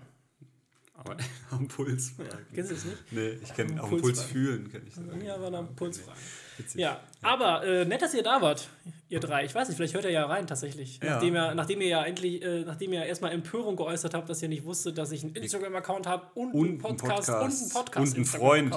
[0.94, 1.16] Aber
[1.50, 2.46] am Puls fragen.
[2.54, 3.12] Kennst du das nicht?
[3.12, 5.24] Nee, ich kenne Am Puls Puls, fühlen, kenne ich sagen.
[5.24, 6.20] Ja, aber nach dem Puls fragen.
[6.58, 6.80] Witzig.
[6.80, 8.68] Ja, aber äh, nett, dass ihr da wart,
[9.08, 9.44] ihr drei.
[9.44, 11.00] Ich weiß nicht, vielleicht hört er ja rein tatsächlich.
[11.02, 11.14] Ja.
[11.14, 14.48] Nachdem, ihr, nachdem ihr ja endlich, äh, nachdem ihr erstmal Empörung geäußert habt, dass ihr
[14.48, 17.42] nicht wusstet, dass ich einen Instagram-Account habe und, Und einen Podcast, Podcast.
[17.42, 18.06] und einen Podcast.
[18.08, 18.76] Und einen Freund.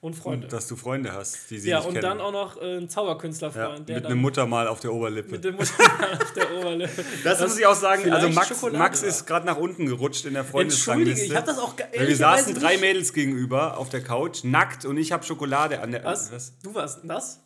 [0.00, 0.46] Und Freunde.
[0.46, 2.02] Und dass du Freunde hast, die sie ja, und kennen.
[2.02, 5.30] dann auch noch äh, einen ja, Zauberkünstlerfreund, der mit dann einem Muttermal auf der Oberlippe.
[5.30, 5.72] mit dem Mutter
[6.22, 7.04] auf der Oberlippe.
[7.22, 10.32] das, muss ich auch sagen, also Max, Schokolade Max ist gerade nach unten gerutscht in
[10.32, 11.24] der Entschuldige, Freundesrangliste.
[11.26, 15.12] ich habe das auch wir saßen drei Mädels gegenüber auf der Couch, nackt, und ich
[15.12, 16.04] habe Schokolade an der.
[16.04, 16.58] Was?
[16.62, 17.45] Du warst das?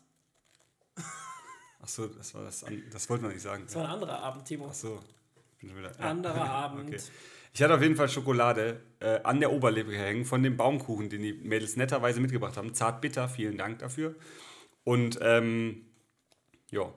[1.90, 2.64] Achso, das war das.
[2.92, 3.64] Das wollte man nicht sagen.
[3.66, 4.68] Das war ein anderer Abend, Timo.
[4.68, 5.00] Achso.
[5.58, 5.92] Bin schon wieder.
[5.98, 6.04] ja.
[6.04, 6.88] Anderer Abend.
[6.88, 7.00] Okay.
[7.52, 11.22] Ich hatte auf jeden Fall Schokolade äh, an der Oberlippe hängen von dem Baumkuchen, den
[11.22, 12.74] die Mädels netterweise mitgebracht haben.
[12.74, 14.14] Zart bitter, vielen Dank dafür.
[14.84, 15.84] Und ähm,
[16.70, 16.92] ja.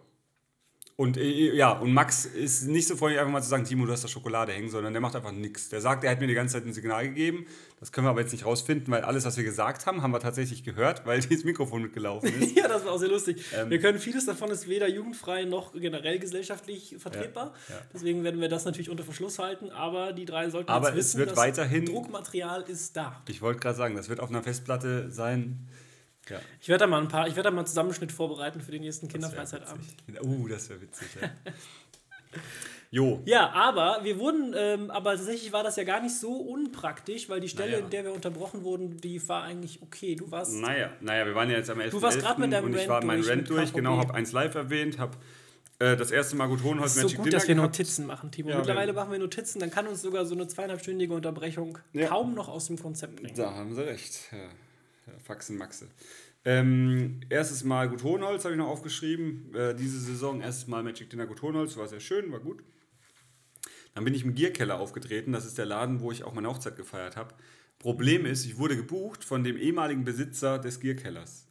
[0.95, 3.91] Und äh, ja, und Max ist nicht so freundlich, einfach mal zu sagen, Timo, du
[3.91, 5.69] hast da Schokolade hängen, sondern der macht einfach nichts.
[5.69, 7.47] Der sagt, er hat mir die ganze Zeit ein Signal gegeben.
[7.79, 10.19] Das können wir aber jetzt nicht rausfinden, weil alles, was wir gesagt haben, haben wir
[10.19, 12.55] tatsächlich gehört, weil dieses Mikrofon mitgelaufen ist.
[12.63, 13.43] Ja, das war auch sehr lustig.
[13.57, 17.53] Ähm, wir können vieles davon ist weder jugendfrei noch generell gesellschaftlich vertretbar.
[17.69, 17.81] Ja, ja.
[17.91, 19.71] Deswegen werden wir das natürlich unter Verschluss halten.
[19.71, 23.21] Aber die drei sollten Aber jetzt es wissen, wird das weiterhin- Druckmaterial ist da.
[23.27, 25.67] Ich wollte gerade sagen, das wird auf einer Festplatte sein.
[26.29, 26.39] Ja.
[26.61, 28.81] Ich werde da mal ein paar, ich werde da mal einen Zusammenschnitt vorbereiten für den
[28.81, 29.83] nächsten Kinderfreizeitabend.
[30.23, 31.29] Uh, das wäre witzig, ja.
[32.91, 33.21] Jo.
[33.25, 37.39] Ja, aber wir wurden, ähm, aber tatsächlich war das ja gar nicht so unpraktisch, weil
[37.39, 37.83] die Stelle, Naja.
[37.83, 40.15] in der wir unterbrochen wurden, die war eigentlich okay.
[40.15, 40.53] Du warst.
[40.53, 41.91] Naja, naja, wir waren ja jetzt am 11.
[41.91, 44.13] Du warst grad mit deinem und ich Rant war mein durch mit durch, genau, habe
[44.13, 45.17] eins live erwähnt, habe
[45.79, 47.73] Äh, das erste Mal gut Hohenholz Es ist so Magic gut, Dinner dass wir gehabt.
[47.79, 48.49] Notizen machen, Timo.
[48.51, 52.05] Ja, Mittlerweile wir- machen wir Notizen, dann kann uns sogar so eine zweieinhalbstündige Unterbrechung Ja.
[52.07, 53.33] kaum noch aus dem Konzept bringen.
[53.35, 54.29] Da haben sie recht.
[54.31, 54.37] Ja,
[55.07, 55.87] ja, Faxen Maxe.
[56.45, 59.53] Ähm, erstes Mal Gut Hohenholz habe ich noch aufgeschrieben.
[59.55, 62.63] Äh, diese Saison erstes Mal Magic Dinner Gut Hohenholz, war sehr schön, war gut.
[63.95, 65.31] Dann bin ich im Gierkeller aufgetreten.
[65.31, 67.33] Das ist der Laden, wo ich auch meine Hochzeit gefeiert habe.
[67.79, 71.47] Problem ist, ich wurde gebucht von dem ehemaligen Besitzer des Gierkellers.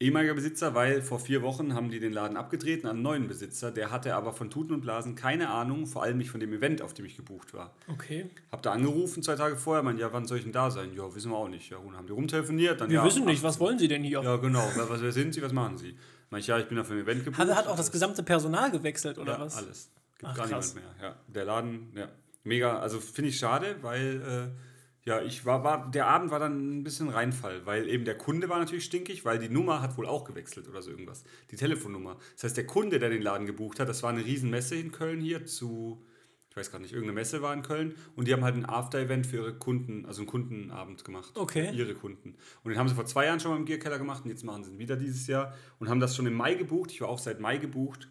[0.00, 3.72] Ehemaliger Besitzer, weil vor vier Wochen haben die den Laden abgetreten an einen neuen Besitzer.
[3.72, 6.82] Der hatte aber von Tuten und Blasen keine Ahnung, vor allem nicht von dem Event,
[6.82, 7.74] auf dem ich gebucht war.
[7.88, 8.30] Okay.
[8.52, 10.94] Hab da angerufen zwei Tage vorher, meinte, ja, wann soll ich denn da sein?
[10.94, 11.70] Ja, wissen wir auch nicht.
[11.70, 12.80] Ja, und haben die rumtelefoniert.
[12.80, 14.22] Dann, Wir ja, wissen nicht, was wollen Sie denn hier?
[14.22, 14.70] Ja, genau.
[14.76, 15.42] Wer, was, wer sind Sie?
[15.42, 15.96] Was machen Sie?
[16.36, 17.40] Ich, ja, ich bin für ein Event gebucht.
[17.40, 19.56] Hat, hat auch das gesamte Personal gewechselt oder ja, was?
[19.56, 19.90] alles.
[20.16, 20.76] Gibt Ach, gar krass.
[20.76, 21.08] niemand mehr.
[21.08, 22.08] Ja, der Laden, ja,
[22.44, 22.78] mega.
[22.78, 24.60] Also finde ich schade, weil äh,
[25.04, 28.48] ja, ich war, war, der Abend war dann ein bisschen Reinfall, weil eben der Kunde
[28.48, 31.24] war natürlich stinkig, weil die Nummer hat wohl auch gewechselt oder so irgendwas.
[31.50, 32.18] Die Telefonnummer.
[32.34, 34.92] Das heißt, der Kunde, der den Laden gebucht hat, das war eine riesen Messe in
[34.92, 36.04] Köln hier zu,
[36.50, 39.26] ich weiß gar nicht, irgendeine Messe war in Köln und die haben halt ein After-Event
[39.26, 41.32] für ihre Kunden, also einen Kundenabend gemacht.
[41.36, 41.68] Okay.
[41.70, 42.36] Für ihre Kunden.
[42.62, 44.64] Und den haben sie vor zwei Jahren schon mal im Gierkeller gemacht und jetzt machen
[44.64, 46.90] sie ihn wieder dieses Jahr und haben das schon im Mai gebucht.
[46.90, 48.10] Ich war auch seit Mai gebucht.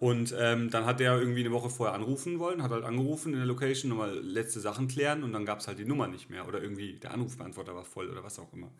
[0.00, 3.38] Und ähm, dann hat der irgendwie eine Woche vorher anrufen wollen, hat halt angerufen in
[3.38, 6.48] der Location, nochmal letzte Sachen klären und dann gab es halt die Nummer nicht mehr.
[6.48, 8.70] Oder irgendwie der Anrufbeantworter war voll oder was auch immer.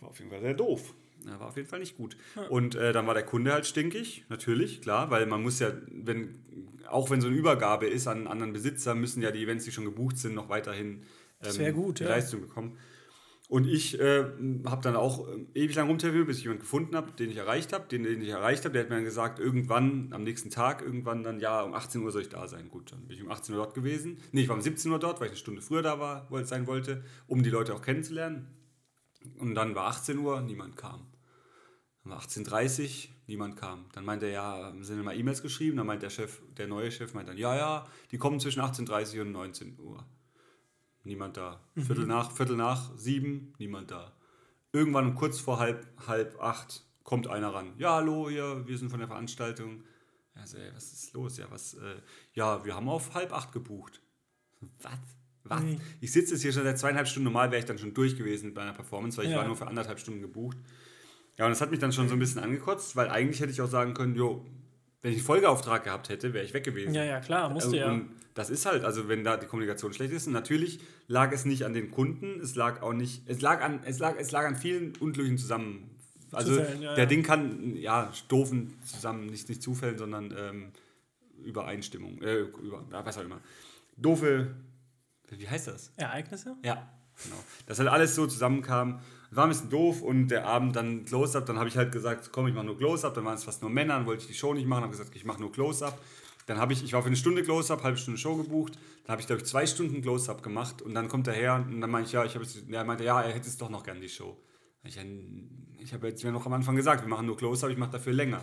[0.00, 0.94] War auf jeden Fall sehr doof.
[1.26, 2.14] Ja, war auf jeden Fall nicht gut.
[2.50, 6.34] Und äh, dann war der Kunde halt stinkig, natürlich, klar, weil man muss ja, wenn,
[6.88, 9.72] auch wenn so eine Übergabe ist an einen anderen Besitzer, müssen ja die Events, die
[9.72, 11.04] schon gebucht sind, noch weiterhin
[11.42, 12.08] ähm, gut, ja.
[12.08, 12.76] Leistung bekommen.
[13.50, 14.26] Und ich äh,
[14.64, 17.72] habe dann auch äh, ewig lang rumtelefoniert, bis ich jemanden gefunden habe, den ich erreicht
[17.72, 17.88] habe.
[17.88, 21.24] Den, den ich erreicht habe, der hat mir dann gesagt, irgendwann am nächsten Tag, irgendwann
[21.24, 22.70] dann, ja, um 18 Uhr soll ich da sein.
[22.70, 24.18] Gut, dann bin ich um 18 Uhr dort gewesen.
[24.30, 26.68] Nee, ich war um 17 Uhr dort, weil ich eine Stunde früher da war, sein
[26.68, 28.46] wollte, um die Leute auch kennenzulernen.
[29.40, 31.08] Und dann war 18 Uhr, niemand kam.
[32.04, 33.86] Dann war 18.30 Uhr, niemand kam.
[33.94, 35.76] Dann meinte er, ja, Sie denn mal E-Mails geschrieben?
[35.76, 39.16] Dann meint der Chef, der neue Chef, meint dann, ja, ja, die kommen zwischen 18.30
[39.16, 40.06] Uhr und 19 Uhr.
[41.04, 41.60] Niemand da.
[41.76, 44.12] Viertel nach, Viertel nach, sieben, niemand da.
[44.72, 47.72] Irgendwann um kurz vor halb, halb acht kommt einer ran.
[47.78, 49.82] Ja, hallo, hier, wir sind von der Veranstaltung.
[50.36, 51.38] Ja, so, ey, was ist los?
[51.38, 51.96] Ja, was, äh,
[52.34, 54.00] ja, wir haben auf halb acht gebucht.
[54.82, 54.92] Was?
[55.44, 55.62] Was?
[55.62, 55.80] Nee.
[56.00, 57.24] Ich sitze jetzt hier schon seit zweieinhalb Stunden.
[57.24, 59.38] Normal wäre ich dann schon durch gewesen mit meiner Performance, weil ich Ja.
[59.38, 60.58] war nur für anderthalb Stunden gebucht.
[61.38, 63.62] Ja, und das hat mich dann schon so ein bisschen angekotzt, weil eigentlich hätte ich
[63.62, 64.44] auch sagen können, jo,
[65.02, 66.94] wenn ich einen Folgeauftrag gehabt hätte, wäre ich weg gewesen.
[66.94, 67.90] Ja, ja, klar, musste Ähm, ja.
[67.90, 71.44] Und das ist halt, also wenn da die Kommunikation schlecht ist, und natürlich lag es
[71.44, 74.46] nicht an den Kunden, es lag auch nicht, es lag an, es lag, es lag
[74.46, 75.90] an vielen unglücklichen zusammen.
[76.32, 77.08] Also Zufällen, ja, der ja.
[77.08, 80.72] Ding kann, ja, doofen zusammen, nicht, nicht Zufällen, sondern ähm,
[81.42, 83.40] Übereinstimmung, äh, über, ja, was auch immer.
[83.96, 84.54] Doofe,
[85.30, 85.92] wie heißt das?
[85.96, 86.56] Ereignisse?
[86.64, 86.88] Ja,
[87.24, 87.36] genau.
[87.66, 89.00] Dass halt alles so zusammenkam.
[89.32, 92.48] War ein bisschen doof und der Abend dann Close-Up, dann habe ich halt gesagt, komm,
[92.48, 94.54] ich mache nur Close-Up, dann waren es fast nur Männer, dann wollte ich die Show
[94.54, 96.00] nicht machen, habe gesagt, ich mache nur Close-Up.
[96.46, 98.72] Dann habe ich, ich war für eine Stunde Close-Up, halbe Stunde Show gebucht,
[99.04, 101.80] dann habe ich, glaube ich, zwei Stunden Close-Up gemacht und dann kommt er her und
[101.80, 104.00] dann meinte ich, ja, ich habe er meinte, ja, er hätte es doch noch gern,
[104.00, 104.36] die Show.
[104.82, 104.98] Ich,
[105.78, 108.12] ich habe jetzt mir noch am Anfang gesagt, wir machen nur Close-Up, ich mache dafür
[108.12, 108.40] länger.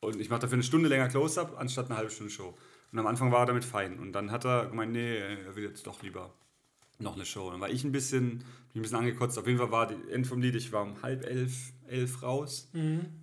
[0.00, 2.54] Und ich mache dafür eine Stunde länger Close-Up, anstatt eine halbe Stunde Show.
[2.92, 3.98] Und am Anfang war er damit fein.
[3.98, 6.34] Und dann hat er gemeint, nee, er will jetzt doch lieber
[6.98, 7.50] noch eine Show.
[7.50, 8.38] Dann war ich ein bisschen,
[8.72, 9.38] bin ein bisschen angekotzt.
[9.38, 12.70] Auf jeden Fall war die End vom Lied, ich war um halb elf, elf raus.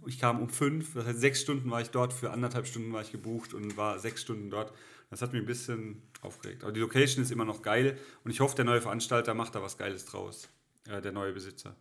[0.05, 3.01] Ich kam um fünf, das heißt sechs Stunden war ich dort, für anderthalb Stunden war
[3.01, 4.74] ich gebucht und war sechs Stunden dort.
[5.09, 6.63] Das hat mich ein bisschen aufgeregt.
[6.63, 9.61] Aber die Location ist immer noch geil und ich hoffe, der neue Veranstalter macht da
[9.61, 10.47] was Geiles draus.
[10.88, 11.76] Äh, der neue Besitzer.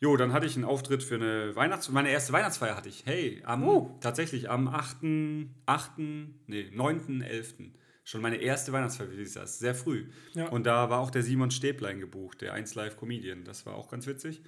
[0.00, 1.88] Jo, dann hatte ich einen Auftritt für eine Weihnachts...
[1.88, 3.06] Meine erste Weihnachtsfeier hatte ich.
[3.06, 4.98] Hey, am, tatsächlich am 8.,
[5.66, 7.70] 8., nee, 9.11.
[8.04, 9.46] Schon meine erste Weihnachtsfeier dieses Jahr.
[9.46, 10.10] Sehr früh.
[10.34, 10.48] Ja.
[10.48, 13.44] Und da war auch der Simon Stäblein gebucht, der 1 Live Comedian.
[13.44, 14.42] Das war auch ganz witzig.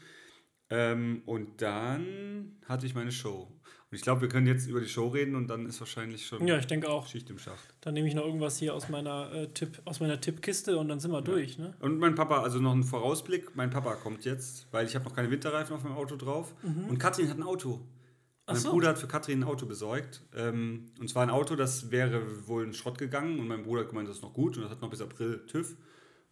[0.68, 3.48] Ähm, und dann hatte ich meine Show.
[3.90, 6.44] Und ich glaube, wir können jetzt über die Show reden und dann ist wahrscheinlich schon
[6.46, 7.06] Ja, ich denke auch.
[7.06, 7.74] Schicht im Schacht.
[7.80, 10.98] Dann nehme ich noch irgendwas hier aus meiner, äh, Tipp, aus meiner Tippkiste und dann
[10.98, 11.74] sind wir durch, ne?
[11.80, 15.14] Und mein Papa, also noch ein Vorausblick, mein Papa kommt jetzt, weil ich habe noch
[15.14, 16.52] keine Winterreifen auf meinem Auto drauf.
[16.62, 17.80] Und Katrin hat ein Auto.
[18.46, 18.52] Mhm.
[18.54, 18.70] Mein so.
[18.70, 20.22] Bruder hat für Katrin ein Auto besorgt.
[20.34, 23.40] Ähm, und zwar ein Auto, das wäre wohl in Schrott gegangen.
[23.40, 24.56] Und mein Bruder hat gemeint, das ist noch gut.
[24.56, 25.76] Und das hat noch bis April TÜV.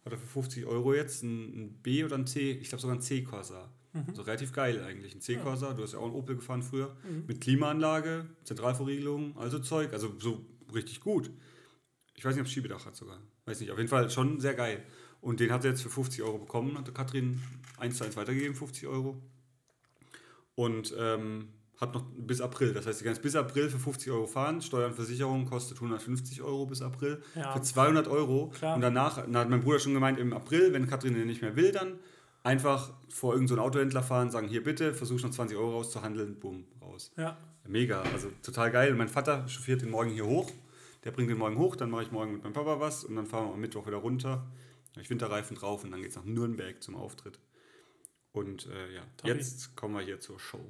[0.05, 2.95] Hat er für 50 Euro jetzt ein, ein B oder ein C, ich glaube sogar
[2.95, 3.69] ein C-Corsa.
[3.93, 4.03] Mhm.
[4.07, 5.15] Also relativ geil eigentlich.
[5.15, 6.95] Ein C-Corsa, du hast ja auch einen Opel gefahren früher.
[7.27, 9.93] Mit Klimaanlage, Zentralverriegelung, also Zeug.
[9.93, 11.31] Also so richtig gut.
[12.13, 13.19] Ich weiß nicht, ob es Schiebedach hat sogar.
[13.45, 13.71] Weiß nicht.
[13.71, 14.83] Auf jeden Fall schon sehr geil.
[15.21, 16.77] Und den hat er jetzt für 50 Euro bekommen.
[16.77, 17.41] Hat Katrin
[17.77, 19.21] 1 zu 1 weitergegeben, 50 Euro.
[20.53, 21.49] Und ähm,
[21.79, 22.73] hat noch bis April.
[22.73, 24.61] Das heißt, sie kann jetzt bis April für 50 Euro fahren.
[24.61, 27.21] Steuern und Versicherung kostet 150 Euro bis April.
[27.35, 27.53] Ja.
[27.53, 28.49] Für 200 Euro.
[28.49, 28.75] Klar.
[28.75, 31.55] Und danach, dann hat mein Bruder schon gemeint, im April, wenn Katrin den nicht mehr
[31.55, 31.99] will, dann
[32.45, 36.65] Einfach vor irgendeinen so Autohändler fahren, sagen, hier bitte, versuch noch 20 Euro rauszuhandeln, bumm,
[36.79, 37.11] raus.
[37.17, 37.39] Ja.
[37.67, 38.93] Mega, also total geil.
[38.93, 40.51] Mein Vater chauffiert den morgen hier hoch.
[41.03, 43.25] Der bringt den morgen hoch, dann mache ich morgen mit meinem Papa was und dann
[43.25, 44.29] fahren wir am Mittwoch wieder runter.
[44.29, 47.39] Dann hab ich Winterreifen drauf und dann geht es nach Nürnberg zum Auftritt.
[48.31, 49.33] Und äh, ja, Tobi.
[49.33, 50.63] jetzt kommen wir hier zur Show.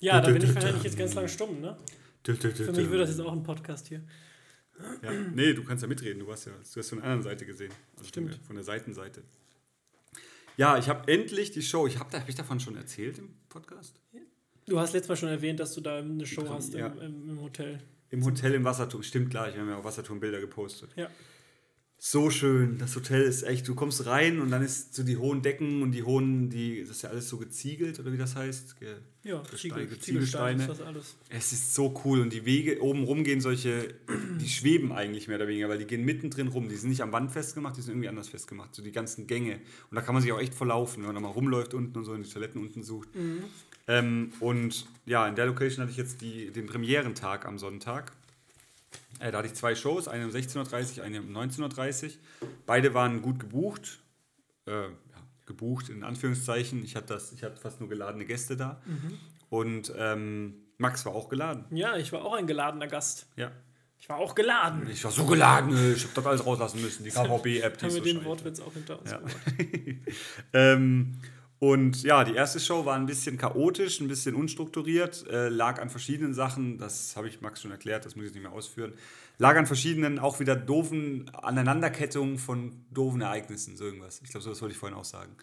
[0.00, 1.76] Ja, da bin ich wahrscheinlich jetzt ganz lange stumm, ne?
[2.24, 2.32] Für
[2.72, 4.02] mich wird das jetzt auch ein Podcast hier.
[5.02, 5.12] Ja.
[5.34, 7.72] Nee, du kannst ja mitreden, du warst ja, du hast von der anderen Seite gesehen.
[7.96, 8.40] Also Stimmt.
[8.46, 9.22] Von der, Seitenseite.
[10.56, 11.86] Ja, ich habe endlich die Show.
[11.86, 14.00] Ich habe hab ich davon schon erzählt im Podcast?
[14.66, 16.86] Du hast letztes Mal schon erwähnt, dass du da eine Show Drin, hast ja.
[16.86, 17.80] im, im, Hotel.
[18.10, 19.02] Im Hotel im Wasserturm.
[19.02, 20.90] Stimmt gleich, wir haben ja auf Wasserturm Bilder gepostet.
[20.96, 21.10] Ja.
[22.02, 22.78] So schön.
[22.78, 25.92] Das Hotel ist echt, du kommst rein und dann ist so die hohen Decken und
[25.92, 28.80] die hohen, die, das ist ja alles so geziegelt oder wie das heißt.
[28.80, 30.62] Ge Ja, Ziegel, Ziegelsteine.
[30.62, 31.16] Ist das alles.
[31.28, 33.92] Es ist so cool und die Wege oben rum gehen solche,
[34.40, 36.70] die schweben eigentlich mehr oder weniger, weil die gehen mittendrin rum.
[36.70, 38.74] Die sind nicht am Wand festgemacht, die sind irgendwie anders festgemacht.
[38.74, 39.56] So die ganzen Gänge.
[39.90, 42.06] Und da kann man sich auch echt verlaufen, wenn man da mal rumläuft unten und
[42.06, 43.10] so in die Toiletten unten sucht.
[43.88, 48.12] Ähm, und ja, in der Location hatte ich jetzt die, den Premierentag am Sonntag.
[49.18, 52.10] Äh, da hatte ich zwei Shows, eine um 16.30 Uhr, eine um 19.30 Uhr.
[52.66, 54.00] Beide waren gut gebucht.
[54.66, 54.88] Äh, ja,
[55.46, 56.84] gebucht in Anführungszeichen.
[56.84, 58.80] Ich hatte, das, ich hatte fast nur geladene Gäste da.
[59.48, 61.64] Und ähm, Max war auch geladen.
[61.70, 63.26] Ja, ich war auch ein geladener Gast.
[63.36, 63.50] Ja.
[63.98, 64.88] Ich war auch geladen.
[64.90, 67.04] Ich war so geladen, ich habe das alles rauslassen müssen.
[67.04, 68.24] Die KVB-App, Haben wir so den.
[68.24, 69.20] Wortwitz auch hinter uns Ja.
[70.54, 71.18] ähm,
[71.60, 75.90] und ja, die erste Show war ein bisschen chaotisch, ein bisschen unstrukturiert, äh, lag an
[75.90, 78.94] verschiedenen Sachen, das habe ich Max schon erklärt, das muss ich jetzt nicht mehr ausführen,
[79.36, 84.22] lag an verschiedenen, auch wieder doofen Aneinanderkettungen von doofen Ereignissen, so irgendwas.
[84.24, 85.36] Ich glaube, so das wollte ich vorhin auch sagen.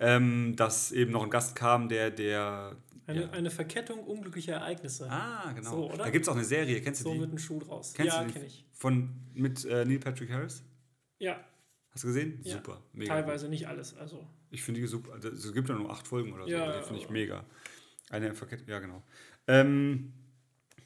[0.00, 2.76] Ähm, dass eben noch ein Gast kam, der, der.
[3.06, 3.30] Eine, ja.
[3.30, 5.08] eine Verkettung unglücklicher Ereignisse.
[5.08, 5.90] Ah, genau.
[5.90, 5.96] So?
[5.96, 7.20] Da gibt es auch eine Serie, kennst du So die?
[7.20, 7.92] wird ein Schuh draus.
[7.94, 8.66] Kennst ja, kenne ich.
[8.72, 10.64] Von, mit äh, Neil Patrick Harris?
[11.20, 11.38] Ja,
[11.92, 12.40] Hast du gesehen?
[12.42, 12.54] Ja.
[12.54, 12.82] Super.
[12.92, 13.14] Mega.
[13.14, 13.96] teilweise nicht alles.
[13.96, 15.12] Also, Ich finde die super.
[15.14, 17.44] also Es gibt ja nur acht Folgen oder so, Ja, aber die finde ich mega.
[18.10, 19.02] Eine Verkett ja genau.
[19.48, 20.12] Ähm,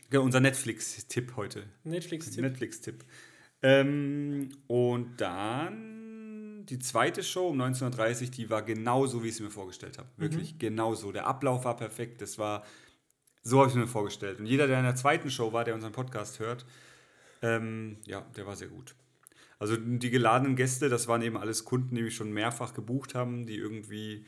[0.09, 1.65] genau, unser Netflix-Tipp heute.
[1.85, 2.43] Netflix-Tipp.
[2.43, 3.05] Netflix-Tipp.
[3.63, 9.41] Ähm, und dann die zweite Show um 19.30 Uhr, die war genauso, wie ich es
[9.41, 10.09] mir vorgestellt habe.
[10.17, 10.59] Wirklich Mhm.
[10.59, 11.13] genauso.
[11.13, 12.21] Der Ablauf war perfekt.
[12.23, 12.65] Das war,
[13.43, 14.39] so habe ich es mir vorgestellt.
[14.41, 16.65] Und jeder, der in der zweiten Show war, der unseren Podcast hört,
[17.43, 18.95] ähm, ja, der war sehr gut.
[19.59, 23.47] Also die geladenen Gäste, das waren eben alles Kunden, die mich schon mehrfach gebucht haben,
[23.47, 24.27] die irgendwie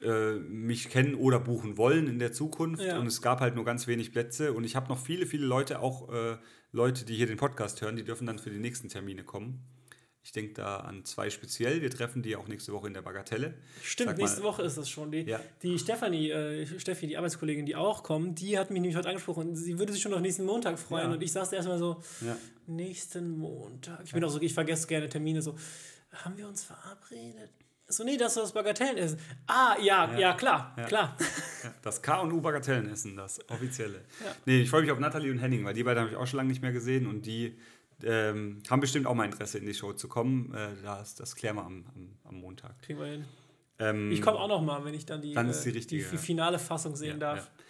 [0.00, 2.82] äh, mich kennen oder buchen wollen in der Zukunft.
[2.82, 2.98] Ja.
[2.98, 4.52] Und es gab halt nur ganz wenig Plätze.
[4.52, 6.36] Und ich habe noch viele, viele Leute, auch äh,
[6.70, 9.64] Leute, die hier den Podcast hören, die dürfen dann für die nächsten Termine kommen.
[10.24, 11.82] Ich denke da an zwei speziell.
[11.82, 13.54] Wir treffen die auch nächste Woche in der Bagatelle.
[13.82, 15.10] Stimmt, nächste Woche ist das schon.
[15.10, 15.40] Die, Ja.
[15.62, 19.56] die Stefanie, äh, Steffi, die Arbeitskollegin, die auch kommt, die hat mich nämlich heute angesprochen.
[19.56, 21.08] Sie würde sich schon auf nächsten Montag freuen.
[21.08, 21.12] Ja.
[21.14, 22.36] Und ich saß erstmal so, Ja.
[22.68, 24.00] nächsten Montag.
[24.04, 25.56] Ich bin auch so, ich vergesse gerne Termine so.
[26.12, 27.50] Haben wir uns verabredet?
[27.88, 29.18] So, nee, das ist das Bagatellenessen.
[29.48, 30.84] Ah, ja, ja, klar, Ja.
[30.84, 31.16] klar.
[31.64, 34.02] Ja, das K und U Bagatellenessen, das offizielle.
[34.24, 34.34] Ja.
[34.46, 36.36] Nee, ich freue mich auf Nathalie und Henning, weil die beiden habe ich auch schon
[36.38, 37.58] lange nicht mehr gesehen und die
[38.04, 40.52] ähm, haben bestimmt auch mal Interesse in die Show zu kommen.
[40.54, 42.80] Äh, das, das klären wir am, am, am Montag.
[42.82, 43.24] Kriegen wir hin.
[43.78, 46.18] Ähm, Ich komme auch noch mal, wenn ich dann die, Dann die äh, die, ja.
[46.18, 47.38] finale Fassung sehen ja, darf.
[47.38, 47.64] Ja.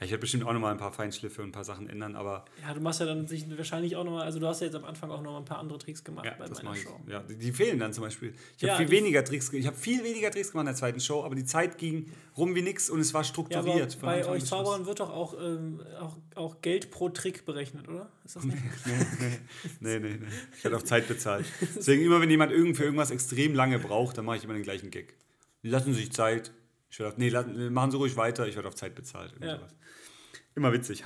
[0.00, 2.14] Ja, ich werde bestimmt auch noch mal ein paar Feinschliffe und ein paar Sachen ändern,
[2.14, 2.72] aber Ja.
[2.72, 4.84] du machst ja dann sich wahrscheinlich auch noch mal, also du hast ja jetzt am
[4.84, 6.76] Anfang auch noch mal ein paar andere Tricks gemacht ja, bei meiner.
[6.76, 7.00] Show.
[7.08, 8.32] Ja, die, die fehlen dann zum Beispiel.
[8.56, 10.74] Ich habe Ja, viel die- weniger Tricks, ich habe viel weniger Tricks gemacht in der
[10.76, 13.94] zweiten Show, aber die Zeit ging rum wie nix und es war Ja, strukturiert.
[13.94, 14.44] von bei euch.
[14.44, 18.08] Zauberern wird doch auch, ähm, auch, auch Geld pro Trick berechnet, oder?
[18.24, 18.56] Ist das nicht?
[19.80, 20.26] Nee, nee, nee.
[20.56, 21.46] Ich werde auf Zeit bezahlt.
[21.76, 24.62] Deswegen immer, wenn jemand irgend für irgendwas extrem lange braucht, dann mache ich immer den
[24.62, 25.14] gleichen Gag.
[25.62, 26.52] Lassen Sie sich Zeit.
[26.90, 29.32] Ich werde auf, nee, lassen, machen Sie ruhig weiter, ich werde auf Zeit bezahlt.
[29.32, 29.68] Irgend Ja.
[30.58, 31.04] Immer witzig.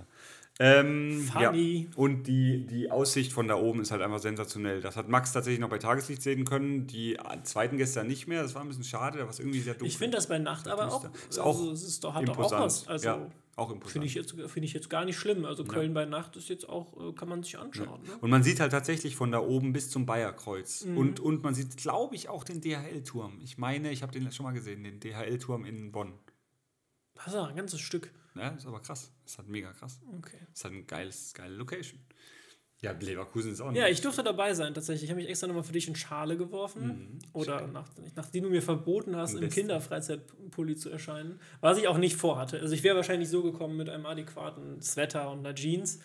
[0.58, 1.88] ähm, Funny.
[1.88, 1.96] Ja.
[1.96, 4.80] Und die, die Aussicht von da oben ist halt einfach sensationell.
[4.80, 6.88] Das hat Max tatsächlich noch bei Tageslicht sehen können.
[6.88, 8.42] Die zweiten gestern nicht mehr.
[8.42, 9.86] Das war ein bisschen schade, da war es irgendwie sehr dunkel.
[9.86, 11.08] Ich finde das bei Nacht aber auch.
[11.30, 12.88] Ist auch also, es ist doch, hat doch auch was.
[12.88, 13.92] Also, ja, auch imposant.
[13.92, 15.44] Finde ich, jetzt, finde ich jetzt gar nicht schlimm.
[15.44, 18.02] Also Köln bei Nacht ist jetzt auch, äh, kann man sich anschauen.
[18.02, 18.16] Ne?
[18.20, 20.86] Und man sieht halt tatsächlich von da oben bis zum Bayerkreuz.
[20.86, 20.96] Mhm.
[20.96, 23.40] Und, und man sieht, glaube ich, auch den DHL-Turm.
[23.44, 26.14] Ich meine, ich habe den schon mal gesehen, den DHL-Turm in Bonn.
[27.14, 28.12] Das ist ja ein ganzes Stück.
[28.38, 29.12] Ja, ist aber krass.
[29.24, 30.00] Ist halt mega krass.
[30.18, 30.38] Okay.
[30.52, 32.00] Ist halt ein geiles, geile Location.
[32.80, 33.94] Ja, Leverkusen ist auch Ja, nice.
[33.94, 35.04] ich durfte dabei sein tatsächlich.
[35.04, 36.86] Ich habe mich extra nochmal für dich in Schale geworfen.
[36.86, 37.18] Mhm.
[37.32, 39.48] Oder nach, nachdem du mir verboten hast, im.
[39.48, 41.40] Kinderfreizeitpulli zu erscheinen.
[41.60, 42.60] Was ich auch nicht vorhatte.
[42.60, 45.98] Also ich wäre wahrscheinlich so gekommen mit einem adäquaten Sweater und einer Jeans.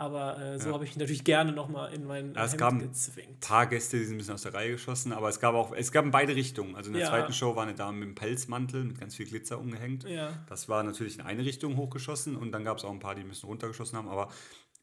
[0.00, 0.74] Aber äh, so Ja.
[0.74, 3.28] habe ich natürlich gerne nochmal in mein Ja, es Hemd gab- gezwängt.
[3.36, 5.72] Ein paar Gäste, die sind ein bisschen aus der Reihe geschossen, aber es gab auch,
[5.72, 6.74] es gab in beide Richtungen.
[6.74, 7.08] Also in der Ja.
[7.10, 10.04] zweiten Show war eine Dame mit einem Pelzmantel mit ganz viel Glitzer umgehängt.
[10.04, 10.32] Ja.
[10.48, 13.20] Das war natürlich in eine Richtung hochgeschossen und dann gab es auch ein paar, die
[13.20, 14.08] ein bisschen runtergeschossen haben.
[14.08, 14.30] Aber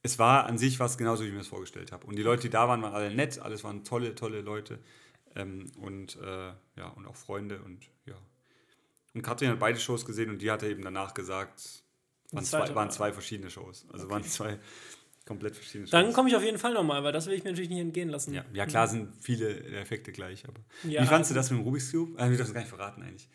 [0.04, 2.06] es war an sich was genauso, wie ich mir das vorgestellt habe.
[2.06, 3.40] Und die Leute, die da waren, waren alle nett.
[3.40, 4.78] Alles waren tolle, tolle Leute.
[5.36, 8.16] Ähm, und äh, ja, und auch Freunde und ja.
[9.16, 11.84] Und Katrin hat beide Shows gesehen und die hatte eben danach gesagt,
[12.32, 13.88] waren, zwei, waren zwei verschiedene Shows.
[13.92, 14.14] Also okay.
[14.14, 14.60] waren zwei
[15.28, 15.90] komplett verschiedene.
[15.90, 18.10] Dann komme ich auf jeden Fall nochmal, weil das will ich mir natürlich nicht entgehen
[18.10, 18.34] lassen.
[18.34, 20.62] Ja, ja klar sind viele Effekte gleich, aber.
[20.90, 22.18] Ja, wie fandest du das mit dem Rubik's Cube?
[22.18, 23.30] Äh, wir dürfen es gar nicht verraten eigentlich.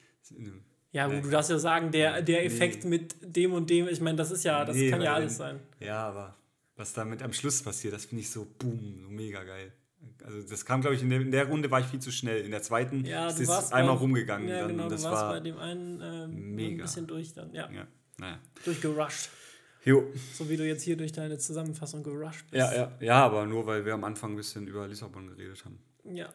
[0.92, 2.90] Ja, gut, du darfst ja sagen, der, der Effekt nee.
[2.90, 5.60] mit dem und dem, ich meine, das ist ja, das nee, kann ja alles sein.
[5.80, 6.36] Ja, aber
[6.76, 9.72] was damit am Schluss passiert, das finde ich so boom, so mega geil.
[10.24, 12.44] Also das kam, glaube ich, in der, in der, Runde war ich viel zu schnell.
[12.44, 14.48] In der zweiten ja, ist es einmal rumgegangen.
[14.48, 16.72] Ja, dann, genau, das du warst war bei dem einen äh, mega.
[16.72, 17.54] ein bisschen durch dann.
[17.54, 17.86] Ja, ja
[18.18, 18.38] naja.
[18.64, 19.30] Durchgerusht.
[19.84, 20.04] Jo.
[20.34, 22.60] So wie du jetzt hier durch deine Zusammenfassung gerusht bist.
[22.60, 25.78] Ja, ja, ja, aber nur weil wir am Anfang ein bisschen über Lissabon geredet haben.
[26.04, 26.32] Ja.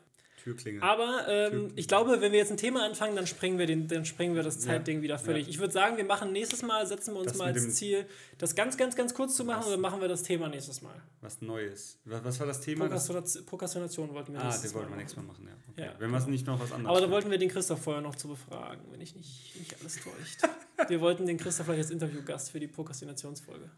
[0.48, 0.82] Türklinge.
[0.82, 1.74] Aber ähm, Türklinge.
[1.76, 4.44] ich glaube, wenn wir jetzt ein Thema anfangen, dann sprengen wir, den, dann sprengen wir
[4.44, 5.04] das Zeitding ja.
[5.04, 5.46] wieder völlig.
[5.46, 5.50] Ja.
[5.50, 8.06] Ich würde sagen, wir machen nächstes Mal, setzen wir uns das mal als Ziel,
[8.38, 9.68] das ganz, ganz, ganz kurz zu machen was?
[9.68, 10.96] oder machen wir das Thema nächstes Mal?
[11.22, 12.00] Was Neues.
[12.06, 12.86] Was, war das Thema?
[12.86, 15.54] Prokrastination, Prokrastination wollten wir Ah, den wollten wir nächstes Mal machen, ja.
[15.72, 15.82] Okay.
[15.82, 18.02] ja wenn wir es nicht noch was anderes Aber da wollten wir den Christoph vorher
[18.02, 20.42] noch zu befragen, wenn ich nicht, nicht alles täuscht.
[20.88, 23.70] wir wollten den Christoph vielleicht als Interviewgast für die Prokrastinationsfolge.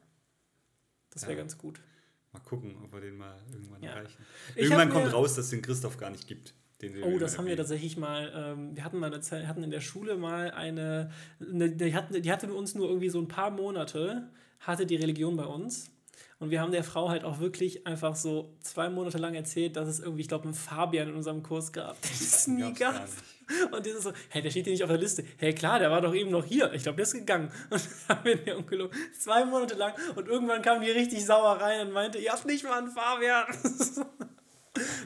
[1.11, 1.79] Das wäre ganz gut.
[2.31, 4.25] Mal gucken, ob wir den mal irgendwann erreichen.
[4.55, 6.53] Irgendwann kommt raus, dass es den Christoph gar nicht gibt
[7.03, 8.31] oh, das haben wir tatsächlich mal.
[8.35, 12.21] Ähm, wir hatten mal eine Zeit, hatten in der Schule mal eine, eine die, hatten,
[12.21, 15.91] die hatte uns nur irgendwie so ein paar Monate, hatte die Religion bei uns.
[16.39, 19.89] Und wir haben der Frau halt auch wirklich einfach so zwei Monate lang erzählt, dass
[19.89, 23.09] es irgendwie, ich glaube, einen Fabian in unserem Kurs gab, den es nie gab.
[23.71, 25.23] Und dieses so, hey, der steht hier nicht auf der Liste.
[25.37, 26.71] Hey, klar, der war doch eben noch hier.
[26.73, 27.51] Ich glaube, der ist gegangen.
[27.69, 28.97] Und dann haben wir den umgelogen.
[29.19, 29.93] Zwei Monate lang.
[30.15, 33.45] Und irgendwann kam die richtig sauer rein und meinte, ihr habt nicht mal einen Fabian.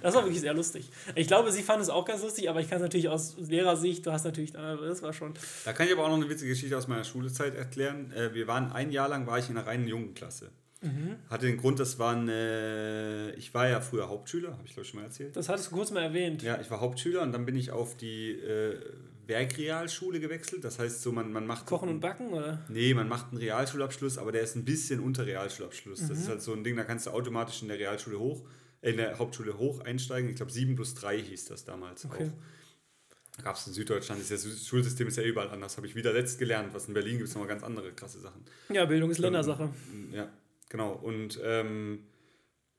[0.02, 0.90] Das war wirklich sehr lustig.
[1.16, 4.06] Ich glaube, sie fand es auch ganz lustig, aber ich kann es natürlich aus Lehrersicht,
[4.06, 5.34] du hast natürlich, das war schon.
[5.66, 8.12] Da kann ich aber auch noch eine witzige Geschichte aus meiner Schulzeit erklären.
[8.12, 10.52] Äh, wir waren ein Jahr lang, war ich in einer reinen Jungenklasse.
[10.84, 11.16] Mhm.
[11.30, 14.90] Hatte den Grund, das waren, äh, ich war ja früher Hauptschüler, habe ich glaube ich
[14.90, 15.36] schon mal erzählt.
[15.36, 16.44] Das hattest du kurz mal erwähnt.
[16.44, 18.80] Ja, ich war Hauptschüler und dann bin ich auf die äh,
[19.26, 20.64] Werkrealschule gewechselt.
[20.64, 21.66] Das heißt so, man, man macht...
[21.66, 22.62] Kochen und Backen, oder?
[22.68, 26.02] Nee, man macht einen Realschulabschluss, aber der ist ein bisschen unter Realschulabschluss.
[26.02, 26.08] Mhm.
[26.10, 28.44] Das ist halt so ein Ding, da kannst du automatisch in der Realschule hoch
[28.84, 30.30] in der Hauptschule hoch einsteigen.
[30.30, 32.26] Ich glaube, 7 plus 3 hieß das damals okay.
[32.26, 33.44] auch.
[33.44, 35.78] Gab es in Süddeutschland, das Schulsystem ist ja überall anders.
[35.78, 38.44] Habe ich wieder letzt gelernt, was in Berlin gibt es nochmal ganz andere krasse Sachen.
[38.70, 39.70] Ja, Bildung ist Ländersache.
[40.12, 40.30] Ja,
[40.74, 40.92] genau.
[40.92, 42.08] Und, ähm,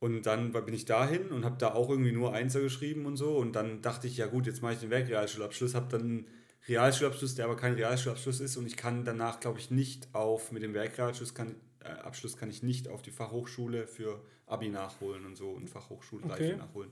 [0.01, 3.37] und dann bin ich dahin und habe da auch irgendwie nur Einser geschrieben und so.
[3.39, 6.29] Und dann dachte ich, ja gut, jetzt mache ich den Werkrealschulabschluss, habe dann einen
[6.69, 8.57] Realschulabschluss, der aber kein Realschulabschluss ist.
[8.57, 12.51] Und ich kann danach, glaube ich, nicht auf, mit dem Werkrealschluss kann, äh, Abschluss kann
[12.51, 16.57] ich nicht auf die Fachhochschule für Abi nachholen und so und Fachhochschulreife okay.
[16.57, 16.91] nachholen.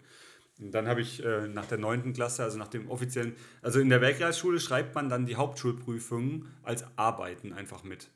[0.61, 2.13] Und dann habe ich äh, nach der 9.
[2.13, 6.85] Klasse, also nach dem offiziellen, also in der Weltrealschule schreibt man dann die Hauptschulprüfungen als
[6.97, 8.09] Arbeiten einfach mit.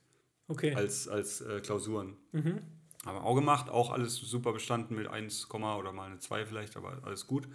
[0.46, 0.74] Okay.
[0.74, 2.16] Als, als äh, Klausuren.
[2.32, 2.60] Mhm.
[3.06, 6.76] Haben wir auch gemacht, auch alles super bestanden mit 1, oder mal eine 2 vielleicht,
[6.76, 7.48] aber alles gut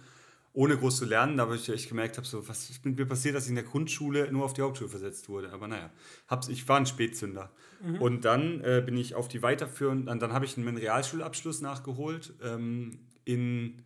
[0.54, 3.34] ohne groß zu lernen, da ich echt gemerkt habe, so, was ist mit mir passiert,
[3.34, 5.50] dass ich in der Grundschule nur auf die Hauptschule versetzt wurde.
[5.52, 5.90] Aber naja,
[6.28, 7.50] hab's, ich war ein Spätzünder.
[7.82, 8.02] Mhm.
[8.02, 12.98] Und dann äh, bin ich auf die weiterführenden, dann, habe ich einen Realschulabschluss nachgeholt ähm,
[13.24, 13.82] in,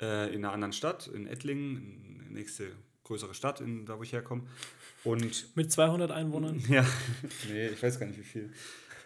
[0.00, 2.72] äh, in einer anderen Stadt, in Ettlingen, nächste
[3.04, 4.44] größere Stadt, in, da wo ich herkomme.
[5.04, 6.62] Und Mit 200 Einwohnern?
[6.68, 6.86] Ja,
[7.50, 8.52] nee, ich weiß gar nicht wie viel.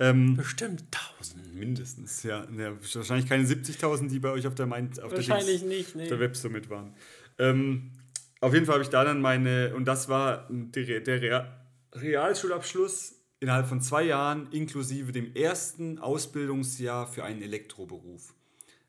[0.00, 0.84] Ähm, Bestimmt
[1.18, 1.54] 1000.
[1.54, 2.46] Mindestens, ja.
[2.56, 6.08] ja wahrscheinlich keine 70.000, die bei euch auf der, Mind, auf wahrscheinlich der, nicht, nee.
[6.08, 6.94] der Website mit waren.
[7.38, 7.92] Ähm,
[8.40, 11.58] auf jeden Fall habe ich da dann meine, und das war der, der
[11.94, 18.34] Realschulabschluss innerhalb von zwei Jahren, inklusive dem ersten Ausbildungsjahr für einen Elektroberuf.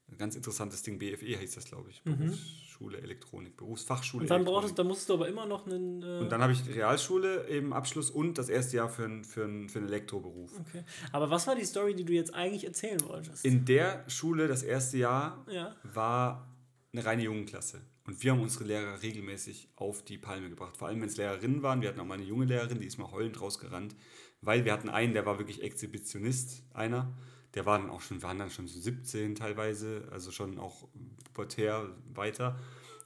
[0.09, 2.03] Ein ganz interessantes Ding, BFE heißt das, glaube ich.
[2.05, 2.37] Mhm.
[2.75, 4.23] Schule Elektronik, Berufsfachschule.
[4.23, 6.03] Und dann brauchst dann musstest du aber immer noch einen.
[6.03, 9.47] Äh und dann habe ich Realschule eben Abschluss und das erste Jahr für, einen, für,
[9.69, 10.51] für einen Elektroberuf.
[10.59, 10.83] Okay.
[11.13, 13.45] Aber was war die Story, die du jetzt eigentlich erzählen wolltest?
[13.45, 15.73] In der Schule, das erste Jahr, ja.
[15.83, 16.49] war
[16.91, 17.81] eine reine Jungenklasse.
[18.05, 20.75] Und wir haben unsere Lehrer regelmäßig auf die Palme gebracht.
[20.75, 21.81] Vor allem, wenn es Lehrerinnen waren.
[21.81, 23.95] Wir hatten auch mal eine junge Lehrerin, die ist mal heulend rausgerannt.
[24.41, 27.13] Weil wir hatten einen, der war wirklich Exhibitionist, einer.
[27.55, 30.87] Der war dann auch schon, waren dann schon so 17 teilweise, also schon auch
[31.33, 32.59] pubertär weiter.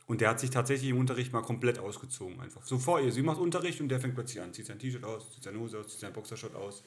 [0.08, 2.40] Und der hat sich tatsächlich im Unterricht mal komplett ausgezogen.
[2.40, 3.12] Einfach so vor ihr.
[3.12, 4.52] Sie macht Unterricht und der fängt plötzlich an.
[4.52, 6.84] Zieht sein T-Shirt aus, zieht seine Hose aus, zieht sein Boxershot aus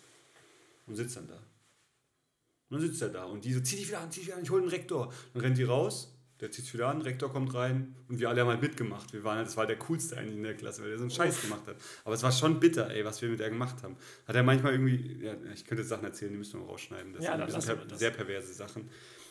[0.86, 1.36] und sitzt dann da.
[1.36, 4.38] Und dann sitzt er da und die so, zieh dich wieder an, zieh dich wieder
[4.38, 5.12] an, ich hol den Rektor.
[5.34, 6.12] Dann rennt die raus,
[6.42, 9.12] der zieht sich wieder an, Rektor kommt rein und wir alle haben halt mitgemacht.
[9.12, 11.12] Wir waren halt, das war der coolste eigentlich in der Klasse, weil der so einen
[11.12, 11.76] Scheiß gemacht hat.
[12.04, 13.96] Aber es war schon bitter, ey, was wir mit der gemacht haben.
[14.26, 17.12] Hat er manchmal irgendwie, ja, ich könnte Sachen erzählen, die müssen wir rausschneiden.
[17.12, 18.90] Das ja, sind per, sehr perverse Sachen.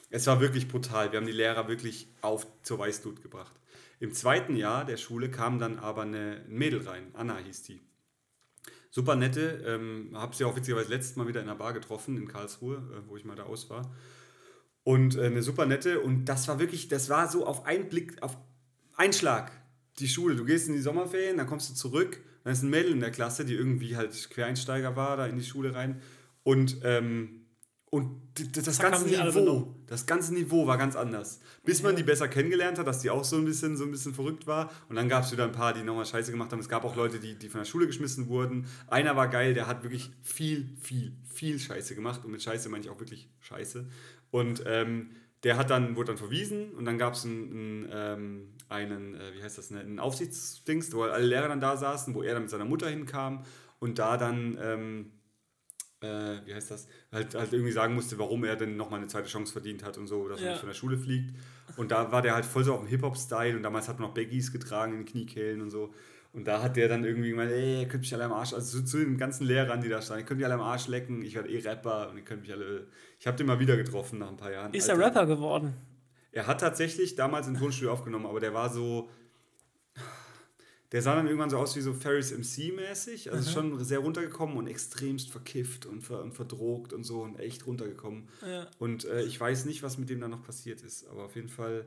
[0.09, 1.11] Es war wirklich brutal.
[1.11, 3.59] Wir haben die Lehrer wirklich auf zur Weißglut gebracht.
[3.99, 7.81] Im zweiten Jahr der Schule kam dann aber eine, ein Mädel rein, Anna hieß die.
[8.89, 12.27] Super nette, ähm, habe sie auch witzigerweise letztes Mal wieder in einer Bar getroffen in
[12.27, 13.93] Karlsruhe, äh, wo ich mal da aus war.
[14.83, 18.21] Und äh, eine super nette und das war wirklich, das war so auf einen Blick,
[18.21, 18.37] auf
[18.95, 19.51] einen Schlag
[19.99, 20.35] die Schule.
[20.35, 23.11] Du gehst in die Sommerferien, dann kommst du zurück, dann ist ein Mädel in der
[23.11, 26.01] Klasse, die irgendwie halt Quereinsteiger war, da in die Schule rein.
[26.43, 27.45] Und, ähm,
[27.91, 28.21] und
[28.53, 31.41] das, das ganze Niveau, das ganze Niveau war ganz anders.
[31.65, 34.13] Bis man die besser kennengelernt hat, dass die auch so ein bisschen, so ein bisschen
[34.13, 34.71] verrückt war.
[34.87, 36.59] Und dann gab es wieder ein paar, die nochmal Scheiße gemacht haben.
[36.59, 38.65] Es gab auch Leute, die, die von der Schule geschmissen wurden.
[38.87, 42.23] Einer war geil, der hat wirklich viel, viel, viel Scheiße gemacht.
[42.23, 43.85] Und mit Scheiße meine ich auch wirklich Scheiße.
[44.31, 45.11] Und ähm,
[45.43, 49.43] der hat dann, wurde dann verwiesen und dann gab es einen, ähm, einen äh, wie
[49.43, 52.65] heißt das, einen Aufsichtsdings, wo alle Lehrer dann da saßen, wo er dann mit seiner
[52.65, 53.43] Mutter hinkam
[53.79, 55.11] und da dann, ähm,
[56.01, 59.27] äh, wie heißt das, halt, halt irgendwie sagen musste, warum er denn nochmal eine zweite
[59.27, 60.47] Chance verdient hat und so, dass ja.
[60.47, 61.35] er nicht von der Schule fliegt.
[61.75, 64.13] Und da war der halt voll so auf dem Hip-Hop-Style und damals hat man noch
[64.13, 65.93] Baggies getragen in den Kniekehlen und so.
[66.33, 68.79] Und da hat der dann irgendwie gemeint, ey, ihr könnt mich alle am Arsch, also
[68.79, 71.21] zu, zu, den ganzen Lehrern, die da standen, ihr könnt mich alle am Arsch lecken,
[71.23, 72.87] ich werde eh Rapper und ihr könnt mich alle.
[73.19, 74.73] Ich habe den mal wieder getroffen nach ein paar Jahren.
[74.73, 75.01] Ist Alter.
[75.01, 75.73] er Rapper geworden?
[76.31, 79.09] Er hat tatsächlich damals ein Tonstudio aufgenommen, aber der war so.
[80.93, 83.31] Der sah dann irgendwann so aus wie so Ferris MC-mäßig.
[83.31, 83.53] Also mhm.
[83.53, 88.27] schon sehr runtergekommen und extremst verkifft und, ver und verdrogt und so und echt runtergekommen.
[88.45, 88.67] Ja.
[88.77, 91.07] Und äh, ich weiß nicht, was mit dem dann noch passiert ist.
[91.07, 91.85] Aber auf jeden Fall.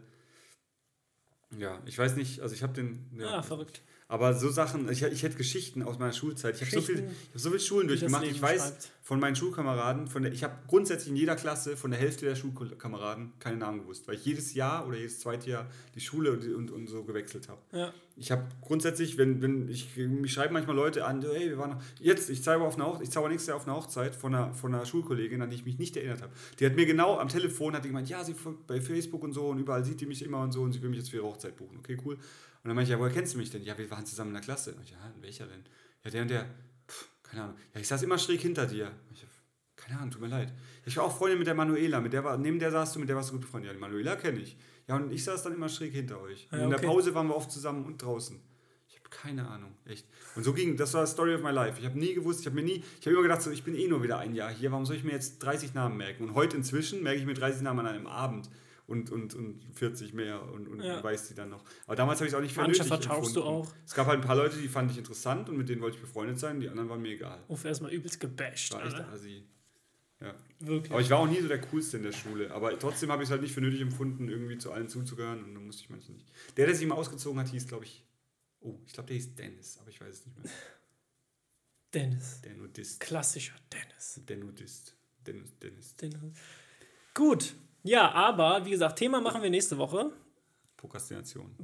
[1.59, 3.11] Ja, ich weiß nicht, also ich habe den.
[3.19, 3.83] Ja, ah, verrückt.
[4.15, 6.55] Aber so Sachen, ich, ich hätte Geschichten aus meiner Schulzeit.
[6.55, 8.25] Ich habe so, viel, hab so viele Schulen durchgemacht.
[8.25, 8.89] Ich weiß schreibt.
[9.05, 12.37] Von meinen Schulkameraden, von der, ich habe grundsätzlich in jeder Klasse von der Hälfte der
[12.37, 16.49] Schulkameraden keine Namen gewusst, weil ich jedes Jahr oder jedes zweite Jahr die Schule und,
[16.55, 17.61] und, und so gewechselt habe.
[17.73, 17.93] Ja.
[18.17, 22.31] Ich habe grundsätzlich, wenn, wenn ich, mich schreiben manchmal Leute an, hey, wir waren jetzt,
[22.31, 24.87] ich zauber auf eine ich zauber nächstes Jahr auf eine Hochzeit von einer, von einer
[24.87, 26.33] Schulkollegin, an die ich mich nicht erinnert habe.
[26.59, 29.35] Die hat mir genau am Telefon, hat die gemeint, ja, sie folgt bei Facebook und
[29.35, 31.19] so und überall sieht die mich immer und so und sie will mich jetzt für
[31.19, 31.77] ihre Hochzeit buchen.
[31.77, 32.15] Okay, cool.
[32.15, 32.21] Und
[32.63, 33.63] dann meinte ich, ja, woher kennst du mich denn?
[33.65, 34.73] Ja, wir waren zusammen in der Klasse.
[34.73, 35.65] Und ich, ja, welcher denn?
[36.05, 36.47] Ja, der und der,
[37.25, 37.57] keine Ahnung.
[37.75, 38.93] Ja, ich saß immer schräg hinter dir.
[39.13, 39.27] Ich,
[39.77, 40.53] keine Ahnung, tut mir leid.
[40.87, 43.09] Ich war auch Freundin mit der Manuela, mit der war, neben der saßt du, mit
[43.09, 43.69] der warst du gut befreundet.
[43.69, 44.57] Ja, die Manuela kenne ich.
[44.87, 46.49] Ja, und ich saß dann immer schräg hinter euch.
[46.51, 46.65] Ja, okay.
[46.65, 48.41] in der Pause waren wir oft zusammen und draußen.
[48.89, 50.07] Ich habe keine Ahnung, echt.
[50.37, 51.79] Und so ging, das war Story of my life.
[51.81, 53.75] Ich habe nie gewusst, ich habe mir nie, ich habe immer gedacht, so, ich bin
[53.75, 56.25] eh nur wieder ein Jahr hier, warum soll ich mir jetzt 30 Namen merken?
[56.25, 58.49] Und heute inzwischen merke ich mir 30 Namen an einem Abend
[58.87, 61.03] und, und, und 40 mehr und, und ja.
[61.03, 61.65] weiß die dann noch.
[61.87, 63.63] Aber damals habe ich es auch nicht für Manche nötig vertauschst empfunden.
[63.63, 63.75] du auch.
[63.87, 66.03] Es gab halt ein paar Leute, die fand ich interessant und mit denen wollte ich
[66.03, 67.43] befreundet sein, die anderen waren mir egal.
[67.49, 68.73] Uff, erstmal übelst gebasht.
[68.75, 69.45] War echt Assi.
[70.21, 70.35] Ja.
[70.61, 70.93] Wirklich.
[70.93, 72.51] Aber ich war auch nie so der Coolste in der Schule.
[72.51, 75.55] Aber trotzdem habe ich es halt nicht für nötig empfunden, irgendwie zu allen zuzugehören und
[75.55, 76.31] dann musste ich manchmal nicht.
[76.57, 78.05] Der, der sich mal ausgezogen hat, hieß, glaube ich,
[78.61, 80.53] oh, ich glaube, der hieß Dennis, aber ich weiß es nicht mehr.
[81.93, 82.41] Dennis.
[82.43, 83.01] Der Nudist.
[83.01, 84.21] Klassischer Dennis.
[84.29, 84.97] Der Nudist.
[85.27, 85.59] Dennis.
[85.61, 85.97] Dennis.
[85.97, 86.21] Dennis.
[87.15, 87.55] Gut,
[87.85, 90.11] ja, aber wie gesagt, Thema machen wir nächste Woche.
[90.77, 91.55] Prokrastination.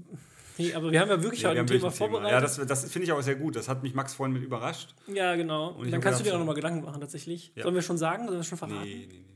[0.59, 2.33] Nee, aber wir haben ja wirklich ja, heute ein Thema vorbereitet.
[2.33, 3.57] Ja, das, das finde ich auch sehr gut.
[3.57, 4.95] Das hat mich Max vorhin mit überrascht.
[5.07, 5.71] Ja, genau.
[5.71, 7.53] Und dann kannst du dir auch nochmal Gedanken machen, tatsächlich.
[7.55, 7.63] Ja.
[7.63, 8.27] Sollen wir schon sagen?
[8.27, 8.83] Sollen wir schon verraten?
[8.83, 9.31] Nee, nee, nee.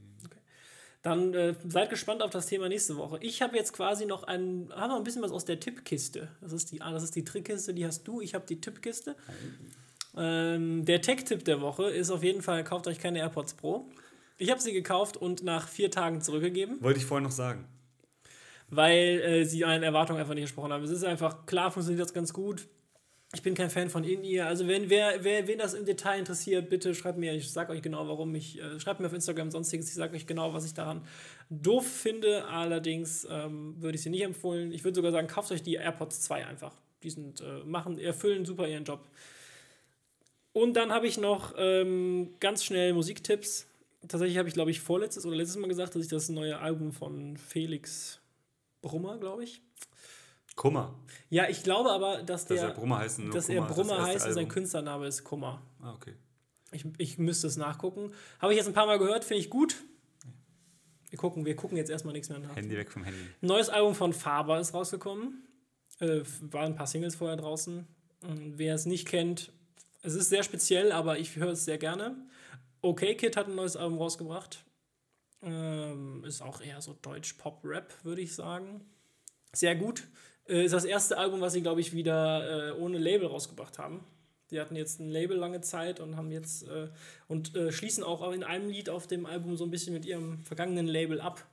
[1.04, 3.18] Dann äh, seid gespannt auf das Thema nächste Woche.
[3.20, 6.28] Ich habe jetzt quasi noch ein, haben noch ein bisschen was aus der Tippkiste.
[6.40, 8.22] Das ist die, ah, das ist die Trickkiste, die hast du.
[8.22, 9.14] Ich habe die Tippkiste.
[10.16, 13.86] Ähm, der Tech-Tipp der Woche ist auf jeden Fall, kauft euch keine AirPods Pro.
[14.36, 16.82] Ich habe sie gekauft und nach vier Tagen zurückgegeben.
[16.82, 17.66] Wollte ich vorhin noch sagen.
[18.68, 20.82] Weil äh, sie meinen Erwartungen einfach nicht gesprochen haben.
[20.82, 22.66] Es ist einfach, klar funktioniert das ganz gut.
[23.32, 24.46] Ich bin kein Fan von In-Ear.
[24.46, 27.82] Also wenn wer, wer wen das im Detail interessiert, bitte schreibt mir, ich sage euch
[27.82, 30.74] genau, warum ich, äh, schreibt mir auf Instagram sonstiges, ich sage euch genau, was ich
[30.74, 31.02] daran
[31.50, 32.44] doof finde.
[32.46, 34.72] Allerdings ähm, würde ich sie nicht empfehlen.
[34.72, 36.72] Ich würde sogar sagen, kauft euch die AirPods 2 einfach.
[37.02, 39.00] Die sind, äh, machen, erfüllen super ihren Job.
[40.52, 43.66] Und dann habe ich noch ähm, ganz schnell Musiktipps
[44.08, 46.92] tatsächlich habe ich, glaube ich, vorletztes oder letztes Mal gesagt, dass ich das neue Album
[46.92, 48.20] von Felix
[48.82, 49.62] Brummer, glaube ich.
[50.56, 50.94] Kummer.
[51.30, 52.56] Ja, ich glaube aber, dass der.
[52.56, 55.62] Dass er Brummer heißt, dass Kummer, er Brummer das heißt und sein Künstlername ist Kummer.
[55.80, 56.14] Ah, okay.
[56.70, 58.12] Ich, ich müsste es nachgucken.
[58.40, 59.76] Habe ich jetzt ein paar Mal gehört, finde ich gut.
[61.10, 62.56] Wir gucken, wir gucken jetzt erstmal nichts mehr nach.
[62.56, 63.20] Handy weg vom Handy.
[63.40, 65.46] Neues Album von Faber ist rausgekommen.
[66.00, 67.86] Äh, waren ein paar Singles vorher draußen.
[68.22, 69.52] Und wer es nicht kennt,
[70.02, 72.16] es ist sehr speziell, aber ich höre es sehr gerne.
[72.84, 74.62] Okay Kid hat ein neues Album rausgebracht.
[75.42, 78.82] Ähm, ist auch eher so Deutsch-Pop-Rap, würde ich sagen.
[79.54, 80.02] Sehr gut.
[80.46, 84.04] Äh, ist das erste Album, was sie, glaube ich, wieder äh, ohne Label rausgebracht haben.
[84.50, 86.88] Die hatten jetzt ein Label lange Zeit und haben jetzt äh,
[87.26, 90.44] und äh, schließen auch in einem Lied auf dem Album so ein bisschen mit ihrem
[90.44, 91.46] vergangenen Label ab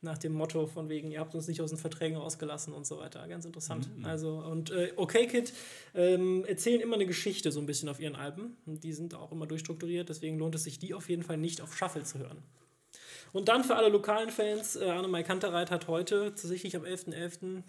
[0.00, 2.98] nach dem Motto von wegen, ihr habt uns nicht aus den Verträgen rausgelassen und so
[2.98, 3.26] weiter.
[3.26, 3.88] Ganz interessant.
[3.96, 4.04] Mhm.
[4.04, 5.52] Also, und äh, Okay Kid
[5.94, 8.56] ähm, erzählen immer eine Geschichte so ein bisschen auf ihren Alben.
[8.66, 11.60] Und die sind auch immer durchstrukturiert, deswegen lohnt es sich, die auf jeden Fall nicht
[11.60, 12.42] auf Shuffle zu hören.
[13.32, 17.62] Und dann für alle lokalen Fans, äh, Annemai Kantereit hat heute, tatsächlich am 11.11., .11.,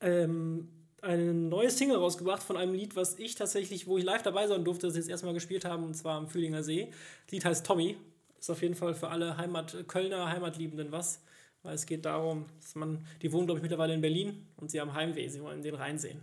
[0.00, 0.68] ähm,
[1.02, 4.64] ein neues Single rausgebracht von einem Lied, was ich tatsächlich, wo ich live dabei sein
[4.64, 6.90] durfte, das sie jetzt erstmal gespielt haben, und zwar am Fühlinger See.
[7.24, 7.96] Das Lied heißt Tommy.
[8.38, 11.22] Ist auf jeden Fall für alle Heimat, Kölner Heimatliebenden was.
[11.62, 14.80] Weil es geht darum, dass man, die wohnen, glaube ich, mittlerweile in Berlin und sie
[14.80, 16.22] haben Heimweh, sie wollen den Rhein sehen.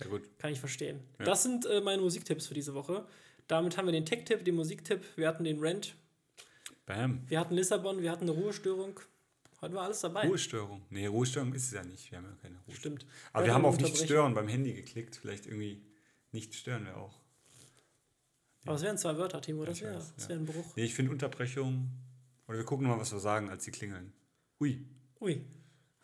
[0.00, 0.22] Ja, gut.
[0.38, 1.00] Kann ich verstehen.
[1.18, 3.06] Das sind äh, meine Musiktipps für diese Woche.
[3.46, 5.94] Damit haben wir den Tech-Tipp, den Musiktipp, wir hatten den Rent,
[6.86, 7.22] Bam.
[7.26, 8.98] wir hatten Lissabon, wir hatten eine Ruhestörung.
[9.60, 10.26] Heute war alles dabei.
[10.26, 10.82] Ruhestörung.
[10.88, 12.10] Nee, Ruhestörung ist es ja nicht.
[12.10, 12.98] Wir haben ja keine Ruhestörung.
[12.98, 13.06] Stimmt.
[13.32, 15.16] Aber wir haben auf nicht stören beim Handy geklickt.
[15.16, 15.82] Vielleicht irgendwie
[16.32, 17.20] nicht stören wir auch.
[18.64, 20.28] Aber es wären zwei Wörter, Timo, das wäre ja.
[20.28, 20.76] wär ein Bruch.
[20.76, 21.90] Nee, ich finde Unterbrechung.
[22.46, 24.12] Oder wir gucken mal, was wir sagen, als sie klingeln.
[24.60, 24.78] Ui.
[25.20, 25.40] Ui.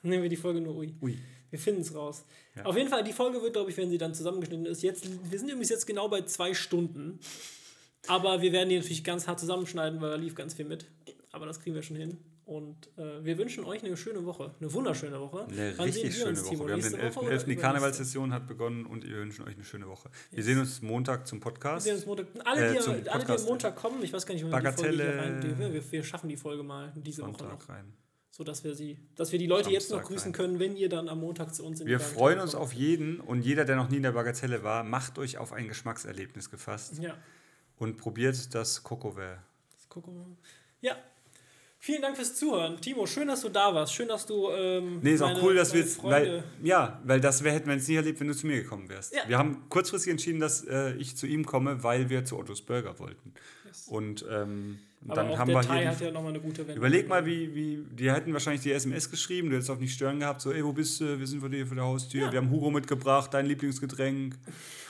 [0.03, 0.95] Nehmen wir die Folge nur Ui.
[1.03, 1.19] Ui.
[1.51, 2.25] Wir finden es raus.
[2.55, 2.65] Ja.
[2.65, 5.39] Auf jeden Fall, die Folge wird, glaube ich, wenn sie dann zusammengeschnitten ist, jetzt, wir
[5.39, 7.19] sind übrigens jetzt genau bei zwei Stunden.
[8.09, 10.87] Aber wir werden die natürlich ganz hart zusammenschneiden, weil da lief ganz viel mit.
[11.33, 12.19] Aber das kriegen wir schon hin.
[12.45, 14.55] Und äh, wir wünschen euch eine schöne Woche.
[14.61, 15.47] Eine wunderschöne Woche.
[15.49, 16.51] Eine Wann richtig sehen wir schöne Woche.
[16.51, 16.67] Timo?
[16.67, 17.17] Wir haben den 11.
[17.17, 17.45] Woche oder 11.
[17.45, 17.57] Die?
[17.57, 20.11] Karnevalssession hat begonnen und wir wünschen euch eine schöne Woche.
[20.31, 21.85] Wir sehen uns Montag zum Wir Podcast.
[21.87, 22.29] sehen uns Montag.
[22.45, 23.45] Alle, die, Äh, alle, die am.
[23.45, 25.59] Montag kommen, ich weiß gar nicht, wann wir die Folge hier rein.
[25.59, 27.39] Wir, wir schaffen die Folge mal diese Woche noch.
[27.41, 27.93] Sonntag rein.
[28.37, 30.33] So dass wir sie, dass wir die Leute jetzt noch Samstag grüßen rein.
[30.35, 33.41] können, wenn ihr dann am Montag zu uns in Wir freuen uns auf jeden und
[33.41, 37.17] jeder, der noch nie in der Bagatelle war, macht euch auf ein Geschmackserlebnis gefasst Ja.
[37.79, 39.39] und probiert das Kokoware.
[39.73, 40.27] Das mal.
[40.83, 40.97] Ja.
[41.79, 42.79] Vielen Dank fürs Zuhören.
[42.79, 43.95] Timo, schön, dass du da warst.
[43.95, 44.51] Schön, dass du.
[44.51, 47.75] Ähm, Nee, ist auch cool, dass wir jetzt, weil, ja, weil das wär, hätten wir
[47.77, 49.15] jetzt nie erlebt, wenn du zu mir gekommen wärst.
[49.15, 49.23] Ja.
[49.29, 52.99] Wir haben kurzfristig entschieden, dass äh, ich zu ihm komme, weil wir zu Ottos Burger
[52.99, 53.33] wollten.
[53.65, 53.87] Yes.
[53.89, 54.79] Und ähm,
[55.09, 55.89] Aber dann auch haben der wir Thai hier.
[55.91, 56.77] hat ja nochmal eine gute Wendung.
[56.77, 60.21] überleg mal, wie, wie, die hätten wahrscheinlich die SMS geschrieben, du hättest auch nicht stören
[60.21, 61.19] gehabt, so, ey, wo bist du?
[61.19, 62.33] Wir sind vor dir vor der Haustür, Ja.
[62.33, 64.37] wir haben Hugo mitgebracht, dein Lieblingsgetränk.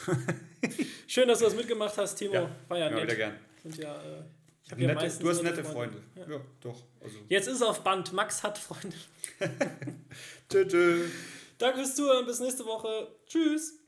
[1.07, 2.35] Schön, dass du das mitgemacht hast, Timo.
[2.35, 2.51] Ja.
[2.69, 3.17] War ja, Ja, wieder nett.
[3.17, 3.33] gern.
[3.63, 4.23] Sind ja, äh,
[4.65, 5.99] ich hab ja Nette, du hast nette Freunde.
[6.17, 6.23] Ja.
[6.35, 6.83] Ja, doch.
[7.03, 7.19] Also.
[7.29, 8.13] Jetzt ist auf Band.
[8.13, 8.97] Max hat Freunde.
[10.49, 11.05] Tschö.
[11.59, 12.27] Danke fürs Zuhören.
[12.27, 13.09] Bis nächste Woche.
[13.27, 13.79] Tschüss.